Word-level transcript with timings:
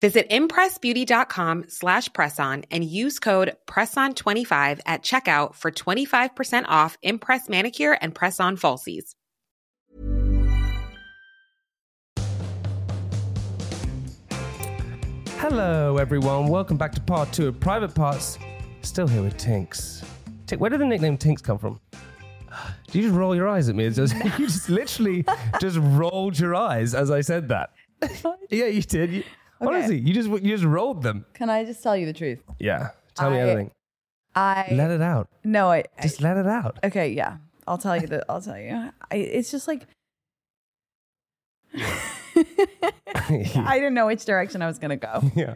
Visit 0.00 0.30
impressbeauty.com 0.30 1.66
slash 1.68 2.08
presson 2.10 2.64
and 2.70 2.82
use 2.82 3.18
code 3.18 3.54
PRESSON25 3.66 4.80
at 4.86 5.02
checkout 5.02 5.54
for 5.54 5.70
25% 5.70 6.64
off 6.68 6.96
Impress 7.02 7.50
Manicure 7.50 7.98
and 8.00 8.14
Press-On 8.14 8.56
Falsies. 8.56 9.14
Hello, 15.36 15.98
everyone. 15.98 16.48
Welcome 16.48 16.78
back 16.78 16.92
to 16.92 17.00
part 17.00 17.30
two 17.32 17.48
of 17.48 17.60
Private 17.60 17.94
Parts. 17.94 18.38
Still 18.82 19.06
here 19.06 19.22
with 19.22 19.36
Tinx. 19.36 20.02
Tink, 20.46 20.58
where 20.58 20.70
did 20.70 20.80
the 20.80 20.86
nickname 20.86 21.18
Tinx 21.18 21.42
come 21.42 21.58
from? 21.58 21.78
Do 22.90 22.98
you 22.98 23.04
just 23.04 23.14
roll 23.14 23.34
your 23.36 23.48
eyes 23.48 23.68
at 23.68 23.74
me? 23.74 23.84
It's 23.84 23.96
just, 23.96 24.14
you 24.24 24.46
just 24.46 24.70
literally 24.70 25.26
just 25.60 25.76
rolled 25.78 26.38
your 26.38 26.54
eyes 26.54 26.94
as 26.94 27.10
I 27.10 27.20
said 27.20 27.48
that. 27.48 27.70
yeah, 28.50 28.66
you 28.66 28.82
did. 28.82 29.12
You, 29.12 29.24
Okay. 29.62 29.68
Honestly, 29.74 29.98
you 29.98 30.14
just 30.14 30.28
you 30.28 30.40
just 30.56 30.64
rolled 30.64 31.02
them. 31.02 31.24
Can 31.34 31.50
I 31.50 31.64
just 31.64 31.82
tell 31.82 31.96
you 31.96 32.06
the 32.06 32.12
truth? 32.14 32.40
Yeah. 32.58 32.90
Tell 33.14 33.30
me 33.30 33.36
I- 33.36 33.40
everything. 33.40 33.70
I 34.34 34.68
Let 34.72 34.92
it 34.92 35.02
out. 35.02 35.28
no, 35.42 35.70
I, 35.72 35.78
I 35.98 36.02
Just 36.02 36.20
let 36.22 36.36
it 36.36 36.46
out. 36.46 36.78
okay, 36.84 37.08
yeah. 37.10 37.38
I'll 37.66 37.78
tell 37.78 38.00
you 38.00 38.06
that. 38.06 38.24
I'll 38.28 38.40
tell 38.40 38.56
you. 38.58 38.90
I, 39.10 39.16
it's 39.16 39.50
just 39.50 39.66
like 39.66 39.86
I 41.76 43.74
didn't 43.74 43.94
know 43.94 44.06
which 44.06 44.24
direction 44.24 44.62
I 44.62 44.66
was 44.66 44.78
gonna 44.78 44.96
go. 44.96 45.22
yeah. 45.34 45.54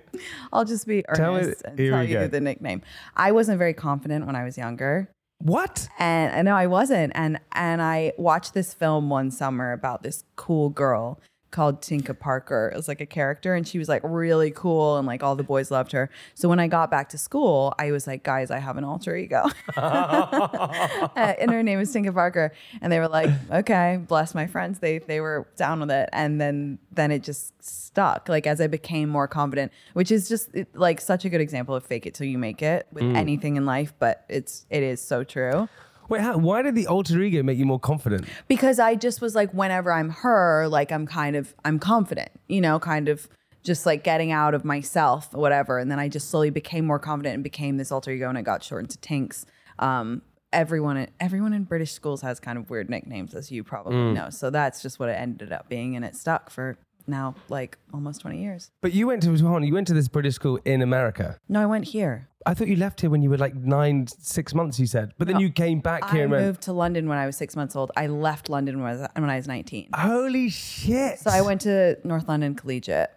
I'll 0.52 0.64
just 0.64 0.86
be 0.86 1.04
earnest 1.08 1.16
Tell 1.18 1.34
me- 1.34 1.54
and 1.70 1.78
here 1.78 1.90
tell 1.92 2.00
we 2.00 2.06
you 2.08 2.14
go. 2.14 2.28
the 2.28 2.40
nickname. 2.40 2.82
I 3.16 3.32
wasn't 3.32 3.58
very 3.58 3.74
confident 3.74 4.26
when 4.26 4.36
I 4.36 4.44
was 4.44 4.58
younger. 4.58 5.08
What? 5.38 5.88
and 5.98 6.34
I 6.34 6.42
know 6.42 6.56
I 6.56 6.66
wasn't. 6.66 7.12
And 7.14 7.38
and 7.52 7.80
I 7.82 8.12
watched 8.18 8.54
this 8.54 8.74
film 8.74 9.08
one 9.10 9.30
summer 9.30 9.72
about 9.72 10.02
this 10.02 10.24
cool 10.36 10.70
girl 10.70 11.20
called 11.54 11.80
Tinka 11.80 12.14
Parker. 12.14 12.68
It 12.72 12.76
was 12.76 12.88
like 12.88 13.00
a 13.00 13.06
character, 13.06 13.54
and 13.54 13.66
she 13.66 13.78
was 13.78 13.88
like 13.88 14.02
really 14.04 14.50
cool, 14.50 14.98
and 14.98 15.06
like 15.06 15.22
all 15.22 15.36
the 15.36 15.44
boys 15.44 15.70
loved 15.70 15.92
her. 15.92 16.10
So 16.34 16.48
when 16.48 16.58
I 16.58 16.66
got 16.66 16.90
back 16.90 17.08
to 17.10 17.18
school, 17.18 17.72
I 17.78 17.92
was 17.92 18.08
like, 18.08 18.24
guys, 18.24 18.50
I 18.50 18.58
have 18.58 18.76
an 18.76 18.82
alter 18.82 19.16
ego, 19.16 19.44
and 19.76 21.50
her 21.50 21.62
name 21.62 21.78
is 21.78 21.92
Tinka 21.92 22.12
Parker. 22.12 22.52
And 22.82 22.92
they 22.92 22.98
were 22.98 23.08
like, 23.08 23.30
okay, 23.50 24.00
bless 24.06 24.34
my 24.34 24.48
friends. 24.48 24.80
They 24.80 24.98
they 24.98 25.20
were 25.20 25.46
down 25.56 25.80
with 25.80 25.92
it, 25.92 26.10
and 26.12 26.40
then 26.40 26.80
then 26.90 27.12
it 27.12 27.22
just 27.22 27.54
stuck. 27.64 28.28
Like 28.28 28.46
as 28.48 28.60
I 28.60 28.66
became 28.66 29.08
more 29.08 29.28
confident, 29.28 29.70
which 29.92 30.10
is 30.10 30.28
just 30.28 30.52
it- 30.54 30.76
like 30.76 31.00
such 31.00 31.24
a 31.24 31.28
good 31.28 31.40
example 31.40 31.76
of 31.76 31.86
fake 31.86 32.04
it 32.04 32.14
till 32.14 32.26
you 32.26 32.36
make 32.36 32.62
it 32.62 32.88
with 32.92 33.04
mm. 33.04 33.16
anything 33.16 33.56
in 33.56 33.64
life, 33.64 33.94
but 34.00 34.24
it's 34.28 34.66
it 34.70 34.82
is 34.82 35.00
so 35.00 35.22
true 35.22 35.68
Wait, 36.08 36.20
how, 36.20 36.36
why 36.36 36.62
did 36.62 36.74
the 36.74 36.86
alter 36.86 37.20
ego 37.20 37.42
make 37.42 37.58
you 37.58 37.66
more 37.66 37.80
confident? 37.80 38.26
because 38.48 38.78
I 38.78 38.94
just 38.94 39.20
was 39.20 39.34
like, 39.34 39.52
whenever 39.52 39.92
I'm 39.92 40.10
her, 40.10 40.68
like 40.68 40.92
I'm 40.92 41.06
kind 41.06 41.36
of, 41.36 41.54
I'm 41.64 41.78
confident, 41.78 42.30
you 42.48 42.60
know, 42.60 42.78
kind 42.78 43.08
of 43.08 43.28
just 43.62 43.86
like 43.86 44.04
getting 44.04 44.30
out 44.30 44.54
of 44.54 44.64
myself, 44.64 45.32
whatever. 45.32 45.78
And 45.78 45.90
then 45.90 45.98
I 45.98 46.08
just 46.08 46.30
slowly 46.30 46.50
became 46.50 46.84
more 46.84 46.98
confident 46.98 47.34
and 47.34 47.42
became 47.42 47.78
this 47.78 47.90
alter 47.90 48.10
ego, 48.10 48.28
and 48.28 48.36
it 48.38 48.42
got 48.42 48.62
shortened 48.62 48.90
to 48.90 48.98
Tinx. 48.98 49.44
Um, 49.78 50.22
everyone, 50.52 51.08
everyone 51.18 51.52
in 51.52 51.64
British 51.64 51.92
schools 51.92 52.20
has 52.20 52.38
kind 52.38 52.58
of 52.58 52.68
weird 52.70 52.90
nicknames, 52.90 53.34
as 53.34 53.50
you 53.50 53.64
probably 53.64 54.12
know. 54.12 54.30
So 54.30 54.50
that's 54.50 54.82
just 54.82 54.98
what 55.00 55.08
it 55.08 55.14
ended 55.14 55.52
up 55.52 55.68
being, 55.68 55.96
and 55.96 56.04
it 56.04 56.14
stuck 56.14 56.50
for 56.50 56.76
now 57.06 57.34
like 57.48 57.78
almost 57.92 58.20
20 58.22 58.40
years. 58.40 58.70
But 58.80 58.92
you 58.92 59.06
went 59.06 59.22
to 59.22 59.28
hold 59.36 59.56
on, 59.56 59.64
you 59.64 59.74
went 59.74 59.86
to 59.88 59.94
this 59.94 60.08
British 60.08 60.34
school 60.34 60.58
in 60.64 60.82
America. 60.82 61.38
No, 61.48 61.60
I 61.60 61.66
went 61.66 61.86
here. 61.86 62.28
I 62.46 62.52
thought 62.54 62.68
you 62.68 62.76
left 62.76 63.00
here 63.00 63.08
when 63.08 63.22
you 63.22 63.30
were 63.30 63.38
like 63.38 63.54
nine, 63.54 64.06
six 64.06 64.54
months. 64.54 64.78
You 64.78 64.86
said, 64.86 65.12
but 65.18 65.26
then 65.26 65.36
No, 65.36 65.40
you 65.40 65.50
came 65.50 65.80
back 65.80 66.10
here. 66.10 66.20
I 66.20 66.22
and 66.24 66.30
went, 66.30 66.44
moved 66.44 66.62
to 66.62 66.72
London 66.72 67.08
when 67.08 67.16
I 67.16 67.26
was 67.26 67.36
six 67.36 67.56
months 67.56 67.74
old. 67.74 67.90
I 67.96 68.06
left 68.06 68.48
London 68.48 68.82
when 68.82 68.90
I 68.90 68.96
was, 68.96 69.08
when 69.16 69.30
I 69.30 69.36
was 69.36 69.48
19. 69.48 69.90
Holy 69.94 70.50
shit! 70.50 71.18
So 71.20 71.30
I 71.30 71.40
went 71.40 71.62
to 71.62 71.98
North 72.04 72.28
London 72.28 72.54
Collegiate. 72.54 73.10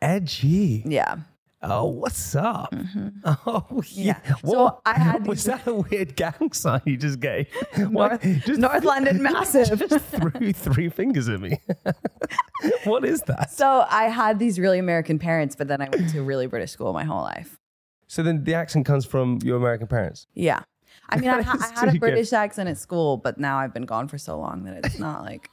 edgy. 0.00 0.82
Yeah. 0.84 1.18
Oh, 1.64 1.86
what's 1.86 2.34
up? 2.34 2.72
Mm-hmm. 2.72 3.08
Oh, 3.24 3.82
yeah. 3.90 4.18
Yeah. 4.26 4.34
So 4.44 4.80
I 4.84 4.98
had 4.98 5.26
was 5.28 5.44
that 5.44 5.66
a 5.66 5.74
weird 5.74 6.16
gang 6.16 6.50
sign 6.52 6.80
you 6.84 6.96
just 6.96 7.20
gave? 7.20 7.46
North, 7.78 8.20
Just 8.44 8.58
North 8.60 8.82
London 8.84 9.22
massive. 9.22 9.78
just 9.88 10.04
threw 10.06 10.52
three 10.52 10.88
fingers 10.88 11.28
at 11.28 11.40
me. 11.40 11.58
what 12.84 13.04
is 13.04 13.20
that? 13.22 13.50
so 13.52 13.84
I 13.88 14.04
had 14.04 14.38
these 14.40 14.58
really 14.58 14.78
American 14.80 15.18
parents, 15.20 15.54
but 15.54 15.68
then 15.68 15.80
I 15.80 15.88
went 15.88 16.10
to 16.10 16.18
a 16.18 16.22
really 16.22 16.46
British 16.48 16.72
school 16.72 16.92
my 16.92 17.04
whole 17.04 17.22
life. 17.22 17.58
So 18.08 18.22
then 18.22 18.42
the 18.44 18.54
accent 18.54 18.84
comes 18.84 19.06
from 19.06 19.38
your 19.44 19.56
American 19.56 19.86
parents. 19.86 20.26
Yeah. 20.34 20.62
I 21.08 21.16
mean, 21.18 21.30
I, 21.30 21.42
ha- 21.42 21.58
I 21.74 21.80
had 21.80 21.88
a 21.88 21.92
too 21.92 21.98
good. 21.98 22.00
British 22.00 22.32
accent 22.32 22.68
at 22.68 22.76
school, 22.78 23.16
but 23.18 23.38
now 23.38 23.58
I've 23.58 23.72
been 23.72 23.86
gone 23.86 24.08
for 24.08 24.18
so 24.18 24.38
long 24.38 24.64
that 24.64 24.84
it's 24.84 24.98
not 24.98 25.22
like. 25.22 25.48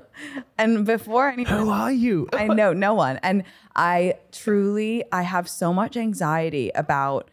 and 0.58 0.84
before 0.86 1.28
anyone, 1.28 1.52
Who 1.52 1.70
are 1.70 1.92
you? 1.92 2.28
I 2.32 2.46
know 2.48 2.72
no 2.72 2.94
one. 2.94 3.18
And 3.22 3.44
I 3.74 4.14
truly, 4.32 5.04
I 5.12 5.22
have 5.22 5.48
so 5.48 5.72
much 5.72 5.96
anxiety 5.96 6.70
about. 6.74 7.30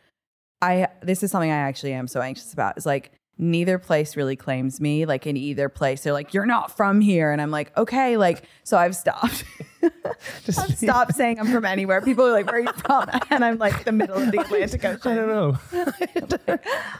I 0.61 0.87
this 1.01 1.23
is 1.23 1.31
something 1.31 1.51
I 1.51 1.55
actually 1.55 1.93
am 1.93 2.07
so 2.07 2.21
anxious 2.21 2.51
about. 2.51 2.77
Is 2.77 2.85
like 2.85 3.11
neither 3.37 3.79
place 3.79 4.17
really 4.17 4.35
claims 4.35 4.81
me. 4.81 5.05
Like 5.05 5.25
in 5.25 5.37
either 5.37 5.69
place, 5.69 6.03
they're 6.03 6.13
like, 6.13 6.33
"You're 6.33 6.45
not 6.45 6.75
from 6.75 6.99
here," 7.01 7.31
and 7.31 7.41
I'm 7.41 7.51
like, 7.51 7.75
"Okay." 7.77 8.17
Like 8.17 8.43
so, 8.63 8.77
I've 8.77 8.95
stopped. 8.95 9.45
Just 10.43 10.83
I've 10.83 11.15
saying 11.15 11.39
I'm 11.39 11.51
from 11.51 11.65
anywhere. 11.65 12.01
People 12.01 12.25
are 12.25 12.31
like, 12.31 12.47
"Where 12.47 12.55
are 12.55 12.59
you 12.59 12.73
from?" 12.73 13.09
And 13.29 13.45
I'm 13.45 13.57
like, 13.57 13.85
the 13.85 13.91
middle 13.91 14.17
of 14.17 14.31
the 14.31 14.39
Atlantic 14.41 14.83
Ocean." 14.83 15.11
I 15.11 15.15
don't 15.15 15.27
know. 15.29 16.57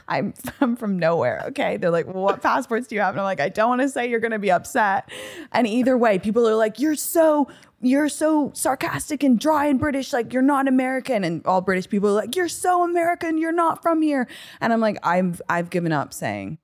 I'm 0.08 0.34
I'm 0.60 0.76
from 0.76 0.98
nowhere. 0.98 1.42
Okay. 1.48 1.76
They're 1.76 1.90
like, 1.90 2.06
well, 2.06 2.22
what 2.22 2.42
passports 2.42 2.86
do 2.86 2.94
you 2.94 3.00
have? 3.00 3.14
And 3.14 3.20
I'm 3.20 3.24
like, 3.24 3.40
I 3.40 3.48
don't 3.48 3.68
want 3.68 3.82
to 3.82 3.88
say 3.88 4.08
you're 4.08 4.20
gonna 4.20 4.38
be 4.38 4.50
upset. 4.50 5.10
And 5.52 5.66
either 5.66 5.96
way, 5.96 6.18
people 6.18 6.48
are 6.48 6.54
like, 6.54 6.78
you're 6.78 6.96
so 6.96 7.48
you're 7.82 8.08
so 8.08 8.52
sarcastic 8.54 9.22
and 9.22 9.38
dry 9.38 9.66
and 9.66 9.78
British, 9.78 10.12
like 10.12 10.32
you're 10.32 10.42
not 10.42 10.68
American. 10.68 11.24
And 11.24 11.44
all 11.46 11.60
British 11.60 11.88
people 11.88 12.10
are 12.10 12.12
like, 12.12 12.36
you're 12.36 12.48
so 12.48 12.84
American, 12.84 13.38
you're 13.38 13.52
not 13.52 13.82
from 13.82 14.02
here. 14.02 14.28
And 14.60 14.72
I'm 14.72 14.80
like, 14.80 14.98
I've 15.02 15.40
I've 15.48 15.70
given 15.70 15.92
up 15.92 16.12
saying. 16.12 16.58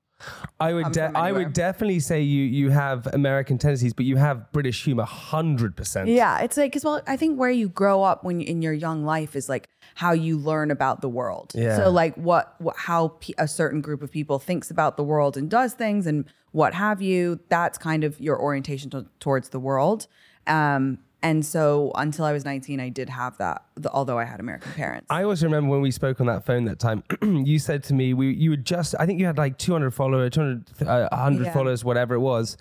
I 0.59 0.73
would, 0.73 0.91
de- 0.91 1.11
I 1.15 1.31
would 1.31 1.53
definitely 1.53 1.99
say 1.99 2.21
you 2.21 2.43
you 2.43 2.69
have 2.71 3.07
American 3.13 3.57
tendencies, 3.57 3.93
but 3.93 4.05
you 4.05 4.15
have 4.15 4.51
British 4.51 4.83
humor, 4.83 5.03
hundred 5.03 5.75
percent. 5.75 6.09
Yeah, 6.09 6.39
it's 6.39 6.57
like, 6.57 6.73
cause 6.73 6.83
well, 6.83 7.01
I 7.05 7.17
think 7.17 7.39
where 7.39 7.51
you 7.51 7.69
grow 7.69 8.01
up 8.01 8.23
when 8.23 8.39
you, 8.39 8.47
in 8.47 8.61
your 8.61 8.73
young 8.73 9.05
life 9.05 9.35
is 9.35 9.47
like 9.47 9.69
how 9.95 10.13
you 10.13 10.37
learn 10.37 10.71
about 10.71 11.01
the 11.01 11.09
world. 11.09 11.51
Yeah. 11.53 11.77
So 11.77 11.89
like 11.91 12.15
what, 12.15 12.55
what 12.59 12.75
how 12.77 13.09
pe- 13.19 13.33
a 13.37 13.47
certain 13.47 13.81
group 13.81 14.01
of 14.01 14.11
people 14.11 14.39
thinks 14.39 14.71
about 14.71 14.97
the 14.97 15.03
world 15.03 15.37
and 15.37 15.49
does 15.49 15.73
things 15.73 16.07
and 16.07 16.25
what 16.51 16.73
have 16.73 17.01
you. 17.01 17.39
That's 17.49 17.77
kind 17.77 18.03
of 18.03 18.19
your 18.19 18.41
orientation 18.41 18.89
to, 18.91 19.05
towards 19.19 19.49
the 19.49 19.59
world. 19.59 20.07
Um, 20.47 20.99
and 21.23 21.45
so 21.45 21.91
until 21.95 22.25
I 22.25 22.31
was 22.33 22.45
19, 22.45 22.79
I 22.79 22.89
did 22.89 23.09
have 23.09 23.37
that, 23.37 23.65
the, 23.75 23.91
although 23.91 24.17
I 24.19 24.25
had 24.25 24.39
American 24.39 24.71
parents. 24.73 25.07
I 25.09 25.23
always 25.23 25.43
remember 25.43 25.69
when 25.69 25.81
we 25.81 25.91
spoke 25.91 26.19
on 26.21 26.27
that 26.27 26.45
phone 26.45 26.65
that 26.65 26.79
time. 26.79 27.03
you 27.21 27.59
said 27.59 27.83
to 27.85 27.93
me, 27.93 28.13
"We 28.13 28.33
you 28.33 28.51
were 28.51 28.57
just 28.57 28.95
I 28.99 29.05
think 29.05 29.19
you 29.19 29.25
had 29.25 29.37
like 29.37 29.57
200 29.57 29.91
followers, 29.91 30.31
200, 30.31 30.81
uh, 30.87 31.07
100 31.11 31.45
Yeah. 31.45 31.53
followers, 31.53 31.83
whatever 31.83 32.13
it 32.15 32.19
was." 32.19 32.57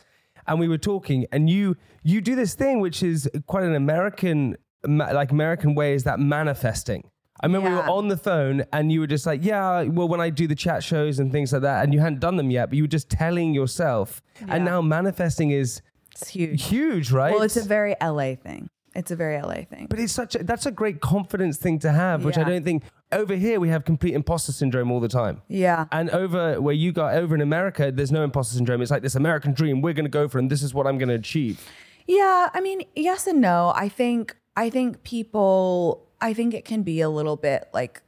And 0.49 0.61
we 0.61 0.69
were 0.69 0.79
talking, 0.79 1.27
and 1.33 1.51
you 1.51 1.77
you 2.03 2.21
do 2.21 2.35
this 2.37 2.55
thing 2.55 2.81
which 2.81 3.03
is 3.03 3.29
quite 3.47 3.65
an 3.65 3.75
American 3.75 4.57
like 4.87 5.33
American 5.33 5.75
way 5.75 5.95
is 5.95 6.05
that 6.05 6.21
manifesting. 6.21 7.11
I 7.41 7.47
remember 7.47 7.69
we 7.69 7.75
were 7.77 7.91
on 7.91 8.09
the 8.09 8.17
phone, 8.17 8.65
and 8.73 8.91
you 8.91 9.01
were 9.01 9.07
just 9.07 9.27
like, 9.27 9.45
"Yeah, 9.45 9.83
well, 9.83 10.09
when 10.09 10.21
I 10.23 10.31
do 10.31 10.47
the 10.47 10.55
chat 10.55 10.83
shows 10.83 11.19
and 11.19 11.31
things 11.31 11.53
like 11.53 11.63
that," 11.63 11.85
and 11.85 11.93
you 11.93 12.01
hadn't 12.01 12.21
done 12.21 12.37
them 12.37 12.51
yet, 12.51 12.71
but 12.71 12.77
you 12.77 12.85
were 12.85 12.89
just 12.89 13.11
telling 13.11 13.53
yourself. 13.53 14.23
And 14.49 14.65
now 14.65 14.81
manifesting 14.81 15.51
is 15.51 15.83
it's 16.21 16.31
huge. 16.31 16.65
huge, 16.67 17.13
right? 17.13 17.33
Well, 17.33 17.43
it's 17.43 17.57
a 17.57 17.65
very 17.65 17.95
LA 18.01 18.35
thing. 18.35 18.69
It's 18.95 19.11
a 19.11 19.17
very 19.17 19.41
LA 19.41 19.65
thing. 19.65 19.89
But 19.91 19.99
it's 19.99 20.13
such 20.13 20.35
a, 20.37 20.43
that's 20.43 20.65
a 20.65 20.71
great 20.71 21.01
confidence 21.01 21.59
thing 21.59 21.79
to 21.81 21.93
have, 21.93 22.25
which 22.25 22.39
I 22.39 22.45
don't 22.45 22.65
think 22.65 22.83
over 23.13 23.35
here 23.35 23.61
we 23.61 23.69
have 23.69 23.85
complete 23.85 24.15
imposter 24.15 24.53
syndrome 24.53 24.91
all 24.91 25.01
the 25.01 25.09
time. 25.09 25.43
Yeah. 25.49 25.85
And 25.93 26.09
over 26.11 26.61
where 26.63 26.75
you 26.75 26.93
got 26.93 27.15
over 27.15 27.35
in 27.35 27.43
America, 27.43 27.93
there's 27.93 28.11
no 28.11 28.25
imposter 28.25 28.57
syndrome. 28.57 28.81
It's 28.81 28.91
like 28.91 29.03
this 29.03 29.15
American 29.15 29.53
dream. 29.53 29.83
We're 29.83 29.93
going 29.93 30.07
to 30.07 30.11
go 30.11 30.29
for, 30.29 30.39
it 30.39 30.43
and 30.43 30.51
this 30.51 30.63
is 30.63 30.73
what 30.73 30.87
I'm 30.87 30.97
going 30.97 31.11
to 31.11 31.15
achieve. 31.15 31.69
Yeah, 32.07 32.49
I 32.55 32.61
mean, 32.61 32.83
yes 32.95 33.27
and 33.27 33.41
no. 33.41 33.73
I 33.77 33.91
think 33.91 34.35
I 34.57 34.71
think 34.71 35.03
people 35.03 36.07
I 36.21 36.33
think 36.33 36.55
it 36.55 36.65
can 36.65 36.83
be 36.83 37.03
a 37.03 37.11
little 37.11 37.37
bit 37.37 37.69
like 37.75 38.03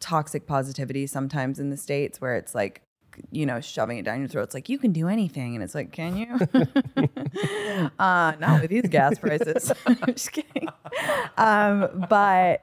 toxic 0.00 0.46
positivity 0.46 1.06
sometimes 1.06 1.60
in 1.60 1.70
the 1.70 1.76
states 1.76 2.20
where 2.20 2.34
it's 2.34 2.54
like 2.54 2.82
you 3.30 3.46
know 3.46 3.60
shoving 3.60 3.98
it 3.98 4.04
down 4.04 4.20
your 4.20 4.28
throat 4.28 4.44
it's 4.44 4.54
like 4.54 4.68
you 4.68 4.78
can 4.78 4.92
do 4.92 5.08
anything 5.08 5.54
and 5.54 5.62
it's 5.62 5.74
like 5.74 5.92
can 5.92 6.16
you 6.16 6.26
uh 7.98 8.32
not 8.38 8.60
with 8.60 8.70
these 8.70 8.88
gas 8.88 9.18
prices 9.18 9.72
i'm 9.86 9.96
just 10.06 10.32
kidding 10.32 10.68
um, 11.36 12.06
but 12.08 12.60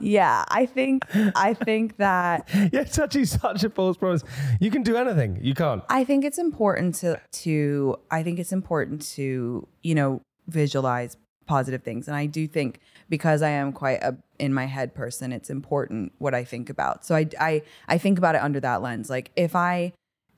yeah, 0.00 0.44
I 0.48 0.66
think 0.66 1.04
I 1.36 1.54
think 1.54 1.96
that 1.96 2.48
yeah, 2.72 2.84
touching 2.84 3.24
such 3.24 3.64
a 3.64 3.70
false 3.70 3.96
promise. 3.96 4.24
You 4.60 4.70
can 4.70 4.82
do 4.82 4.96
anything. 4.96 5.38
You 5.40 5.54
can't. 5.54 5.82
I 5.88 6.04
think 6.04 6.24
it's 6.24 6.38
important 6.38 6.94
to 6.96 7.20
to 7.44 7.96
I 8.10 8.22
think 8.22 8.38
it's 8.38 8.52
important 8.52 9.02
to 9.16 9.66
you 9.82 9.94
know 9.94 10.22
visualize 10.48 11.16
positive 11.46 11.82
things, 11.82 12.08
and 12.08 12.16
I 12.16 12.26
do 12.26 12.46
think 12.46 12.80
because 13.08 13.42
I 13.42 13.50
am 13.50 13.72
quite 13.72 14.02
a 14.02 14.16
in 14.38 14.52
my 14.52 14.66
head 14.66 14.94
person, 14.94 15.32
it's 15.32 15.50
important 15.50 16.12
what 16.18 16.34
I 16.34 16.44
think 16.44 16.70
about. 16.70 17.04
So 17.04 17.14
I 17.14 17.28
I 17.38 17.62
I 17.88 17.98
think 17.98 18.18
about 18.18 18.34
it 18.34 18.42
under 18.42 18.60
that 18.60 18.82
lens. 18.82 19.10
Like 19.10 19.30
if 19.36 19.54
I 19.54 19.92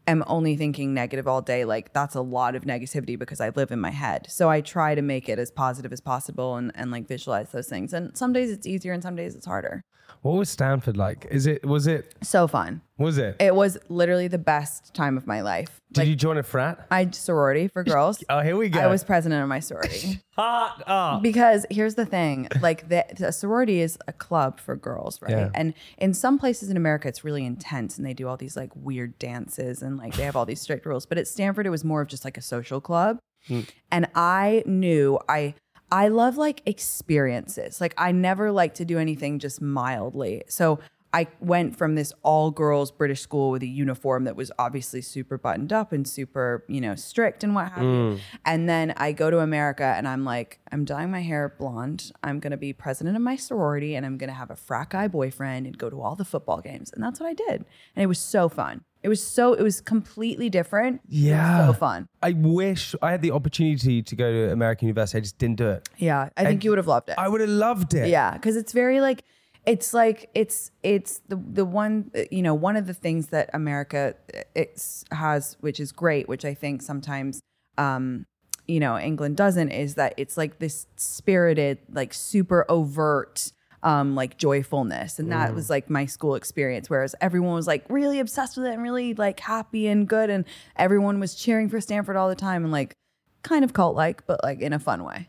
am 0.06 0.22
only 0.26 0.56
thinking 0.56 0.92
negative 0.92 1.26
all 1.26 1.40
day, 1.40 1.64
like 1.64 1.92
that's 1.92 2.14
a 2.14 2.20
lot 2.20 2.54
of 2.54 2.64
negativity 2.64 3.18
because 3.18 3.40
I 3.40 3.50
live 3.50 3.70
in 3.70 3.80
my 3.80 3.90
head. 3.90 4.26
So 4.28 4.50
I 4.50 4.60
try 4.60 4.94
to 4.94 5.02
make 5.02 5.28
it 5.28 5.38
as 5.38 5.50
positive 5.50 5.92
as 5.92 6.00
possible 6.00 6.56
and, 6.56 6.72
and 6.74 6.90
like 6.90 7.08
visualize 7.08 7.50
those 7.52 7.68
things. 7.68 7.92
And 7.92 8.16
some 8.16 8.32
days 8.32 8.50
it's 8.50 8.66
easier 8.66 8.92
and 8.92 9.02
some 9.02 9.16
days 9.16 9.34
it's 9.34 9.46
harder. 9.46 9.82
What 10.24 10.36
was 10.36 10.48
Stanford 10.48 10.96
like? 10.96 11.26
Is 11.30 11.46
it 11.46 11.66
was 11.66 11.86
it 11.86 12.14
So 12.22 12.48
fun. 12.48 12.80
was 12.96 13.18
it? 13.18 13.36
It 13.40 13.54
was 13.54 13.76
literally 13.90 14.26
the 14.26 14.38
best 14.38 14.94
time 14.94 15.18
of 15.18 15.26
my 15.26 15.42
life. 15.42 15.82
Did 15.92 16.00
like 16.00 16.08
you 16.08 16.16
join 16.16 16.38
a 16.38 16.42
frat? 16.42 16.86
I 16.90 17.10
sorority 17.10 17.68
for 17.68 17.84
girls. 17.84 18.24
Oh, 18.30 18.40
here 18.40 18.56
we 18.56 18.70
go. 18.70 18.80
I 18.80 18.86
was 18.86 19.04
president 19.04 19.42
of 19.42 19.50
my 19.50 19.60
sorority. 19.60 20.20
hot 20.30 20.82
up. 20.86 21.22
Because 21.22 21.66
here's 21.70 21.94
the 21.94 22.06
thing, 22.06 22.48
like 22.62 22.88
the, 22.88 23.32
sorority 23.32 23.80
is 23.80 23.98
a 24.08 24.14
club 24.14 24.58
for 24.60 24.76
girls, 24.76 25.20
right? 25.20 25.30
Yeah. 25.30 25.50
And 25.54 25.74
in 25.98 26.14
some 26.14 26.38
places 26.38 26.70
in 26.70 26.78
America, 26.78 27.06
it's 27.06 27.22
really 27.22 27.44
intense, 27.44 27.98
and 27.98 28.06
they 28.06 28.14
do 28.14 28.26
all 28.26 28.38
these 28.38 28.56
like 28.56 28.70
weird 28.74 29.18
dances, 29.18 29.82
and 29.82 29.98
like 29.98 30.16
they 30.16 30.24
have 30.24 30.36
all 30.36 30.46
these 30.46 30.62
strict 30.62 30.86
rules. 30.86 31.04
But 31.04 31.18
at 31.18 31.28
Stanford, 31.28 31.66
it 31.66 31.70
was 31.70 31.84
more 31.84 32.00
of 32.00 32.08
just 32.08 32.24
like 32.24 32.38
a 32.38 32.42
social 32.42 32.80
club, 32.80 33.18
hmm. 33.46 33.60
and 33.92 34.08
I 34.14 34.62
knew 34.64 35.18
I 35.28 35.54
I 35.90 36.08
love 36.08 36.36
like 36.36 36.62
experiences. 36.66 37.80
Like 37.80 37.94
I 37.96 38.12
never 38.12 38.50
like 38.50 38.74
to 38.74 38.84
do 38.84 38.98
anything 38.98 39.38
just 39.38 39.60
mildly. 39.60 40.42
So 40.48 40.80
I 41.14 41.28
went 41.38 41.76
from 41.76 41.94
this 41.94 42.12
all 42.24 42.50
girls 42.50 42.90
British 42.90 43.20
school 43.20 43.52
with 43.52 43.62
a 43.62 43.68
uniform 43.68 44.24
that 44.24 44.34
was 44.34 44.50
obviously 44.58 45.00
super 45.00 45.38
buttoned 45.38 45.72
up 45.72 45.92
and 45.92 46.08
super, 46.08 46.64
you 46.66 46.80
know, 46.80 46.96
strict 46.96 47.44
and 47.44 47.54
what 47.54 47.70
have 47.70 47.84
you. 47.84 47.88
Mm. 47.88 48.20
And 48.44 48.68
then 48.68 48.94
I 48.96 49.12
go 49.12 49.30
to 49.30 49.38
America 49.38 49.84
and 49.84 50.08
I'm 50.08 50.24
like, 50.24 50.58
I'm 50.72 50.84
dyeing 50.84 51.12
my 51.12 51.20
hair 51.20 51.54
blonde. 51.56 52.10
I'm 52.24 52.40
going 52.40 52.50
to 52.50 52.56
be 52.56 52.72
president 52.72 53.14
of 53.14 53.22
my 53.22 53.36
sorority 53.36 53.94
and 53.94 54.04
I'm 54.04 54.18
going 54.18 54.28
to 54.28 54.34
have 54.34 54.50
a 54.50 54.56
frat 54.56 54.90
guy 54.90 55.06
boyfriend 55.06 55.66
and 55.66 55.78
go 55.78 55.88
to 55.88 56.02
all 56.02 56.16
the 56.16 56.24
football 56.24 56.60
games. 56.60 56.90
And 56.92 57.00
that's 57.00 57.20
what 57.20 57.28
I 57.28 57.34
did. 57.34 57.64
And 57.94 58.02
it 58.02 58.06
was 58.06 58.18
so 58.18 58.48
fun. 58.48 58.82
It 59.04 59.08
was 59.08 59.22
so, 59.22 59.52
it 59.52 59.62
was 59.62 59.82
completely 59.82 60.48
different. 60.48 61.02
It 61.04 61.10
was 61.10 61.18
Yeah. 61.18 61.66
so 61.66 61.72
fun. 61.74 62.08
I 62.22 62.32
wish 62.32 62.94
I 63.02 63.10
had 63.10 63.20
the 63.20 63.32
opportunity 63.32 64.02
to 64.02 64.16
go 64.16 64.32
to 64.32 64.50
American 64.50 64.88
University. 64.88 65.18
I 65.18 65.20
just 65.20 65.36
didn't 65.38 65.58
do 65.58 65.68
it. 65.68 65.86
Yeah. 65.98 66.30
I 66.38 66.44
think 66.46 66.64
you 66.64 66.70
would 66.70 66.78
have 66.78 66.88
loved 66.88 67.10
it. 67.10 67.16
I 67.18 67.28
would 67.28 67.42
have 67.42 67.50
loved 67.50 67.92
it. 67.94 68.08
Yeah, 68.08 68.32
because 68.32 68.56
it's 68.56 68.72
very 68.72 69.00
like 69.02 69.22
it's 69.66 69.92
like 69.94 70.30
it's 70.34 70.70
it's 70.82 71.20
the 71.28 71.36
the 71.36 71.64
one 71.64 72.10
you 72.30 72.42
know 72.42 72.54
one 72.54 72.76
of 72.76 72.86
the 72.86 72.92
things 72.94 73.28
that 73.28 73.48
America 73.54 74.14
it's 74.54 75.04
has 75.10 75.56
which 75.60 75.78
is 75.80 75.92
great, 75.92 76.26
which 76.28 76.44
I 76.44 76.54
think 76.54 76.82
sometimes 76.82 77.40
um 77.78 78.26
you 78.66 78.78
know 78.80 78.98
England 78.98 79.36
doesn't 79.36 79.70
is 79.70 79.94
that 79.94 80.14
it's 80.16 80.36
like 80.36 80.58
this 80.58 80.86
spirited 80.96 81.78
like 81.92 82.12
super 82.14 82.64
overt 82.70 83.52
um 83.84 84.14
like 84.14 84.36
joyfulness. 84.38 85.18
And 85.18 85.30
that 85.30 85.54
was 85.54 85.70
like 85.70 85.88
my 85.88 86.06
school 86.06 86.34
experience 86.34 86.90
whereas 86.90 87.14
everyone 87.20 87.54
was 87.54 87.66
like 87.66 87.84
really 87.88 88.18
obsessed 88.18 88.56
with 88.56 88.66
it 88.66 88.72
and 88.72 88.82
really 88.82 89.14
like 89.14 89.38
happy 89.38 89.86
and 89.86 90.08
good 90.08 90.30
and 90.30 90.44
everyone 90.76 91.20
was 91.20 91.34
cheering 91.34 91.68
for 91.68 91.80
Stanford 91.80 92.16
all 92.16 92.28
the 92.28 92.34
time 92.34 92.64
and 92.64 92.72
like 92.72 92.96
kind 93.42 93.64
of 93.64 93.72
cult 93.72 93.94
like 93.94 94.26
but 94.26 94.42
like 94.42 94.60
in 94.60 94.72
a 94.72 94.78
fun 94.78 95.04
way. 95.04 95.28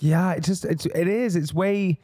Yeah, 0.00 0.32
it 0.32 0.42
just 0.42 0.64
it's 0.64 0.86
it 0.86 1.08
is. 1.08 1.36
It's 1.36 1.54
way 1.54 2.00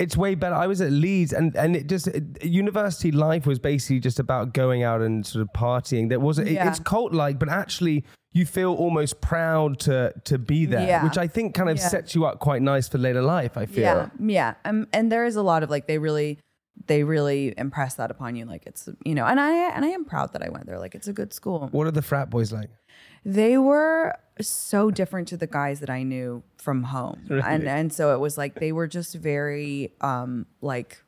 it's 0.00 0.16
way 0.16 0.34
better. 0.34 0.54
I 0.54 0.66
was 0.66 0.80
at 0.80 0.90
Leeds 0.90 1.32
and 1.32 1.54
and 1.56 1.76
it 1.76 1.86
just 1.86 2.06
it, 2.08 2.44
university 2.44 3.12
life 3.12 3.46
was 3.46 3.58
basically 3.58 4.00
just 4.00 4.18
about 4.18 4.54
going 4.54 4.82
out 4.82 5.00
and 5.02 5.24
sort 5.26 5.42
of 5.42 5.48
partying. 5.52 6.08
There 6.08 6.20
was 6.20 6.38
it, 6.38 6.48
it's 6.48 6.78
cult 6.80 7.12
like, 7.12 7.38
but 7.38 7.48
actually 7.48 8.04
you 8.32 8.46
feel 8.46 8.72
almost 8.74 9.20
proud 9.20 9.78
to 9.80 10.12
to 10.24 10.38
be 10.38 10.64
there, 10.66 10.86
Yeah. 10.86 11.04
which 11.04 11.18
I 11.18 11.26
think 11.26 11.54
kind 11.54 11.68
of 11.68 11.76
Yeah. 11.78 11.88
sets 11.88 12.14
you 12.14 12.24
up 12.26 12.38
quite 12.40 12.62
nice 12.62 12.88
for 12.88 12.98
later 12.98 13.22
life. 13.22 13.56
I 13.56 13.66
feel. 13.66 13.82
Yeah, 13.82 14.08
yeah. 14.18 14.54
Um, 14.64 14.86
and 14.92 15.10
there 15.12 15.24
is 15.24 15.36
a 15.36 15.42
lot 15.42 15.62
of 15.62 15.70
like 15.70 15.86
they 15.86 15.98
really, 15.98 16.38
they 16.86 17.02
really 17.04 17.52
impress 17.58 17.94
that 17.96 18.10
upon 18.10 18.36
you. 18.36 18.44
Like 18.46 18.64
it's 18.66 18.88
you 19.04 19.14
know, 19.14 19.26
and 19.26 19.38
I 19.40 19.50
and 19.74 19.84
I 19.84 19.88
am 19.88 20.04
proud 20.04 20.32
that 20.32 20.42
I 20.42 20.48
went 20.48 20.66
there. 20.66 20.78
Like 20.78 20.94
it's 20.94 21.08
a 21.08 21.12
good 21.12 21.32
school. 21.32 21.68
What 21.72 21.86
are 21.86 21.90
the 22.00 22.02
frat 22.02 22.30
boys 22.30 22.52
like? 22.52 22.70
They 23.24 23.58
were 23.58 24.16
so 24.40 24.90
different 24.90 25.28
to 25.28 25.36
the 25.36 25.46
guys 25.46 25.80
that 25.80 25.90
I 25.90 26.02
knew 26.02 26.42
from 26.56 26.84
home, 26.84 27.26
and 27.44 27.68
and 27.68 27.92
so 27.92 28.14
it 28.14 28.20
was 28.20 28.38
like 28.38 28.54
they 28.60 28.72
were 28.72 28.86
just 28.86 29.14
very 29.14 29.92
um 30.00 30.46
like 30.62 31.02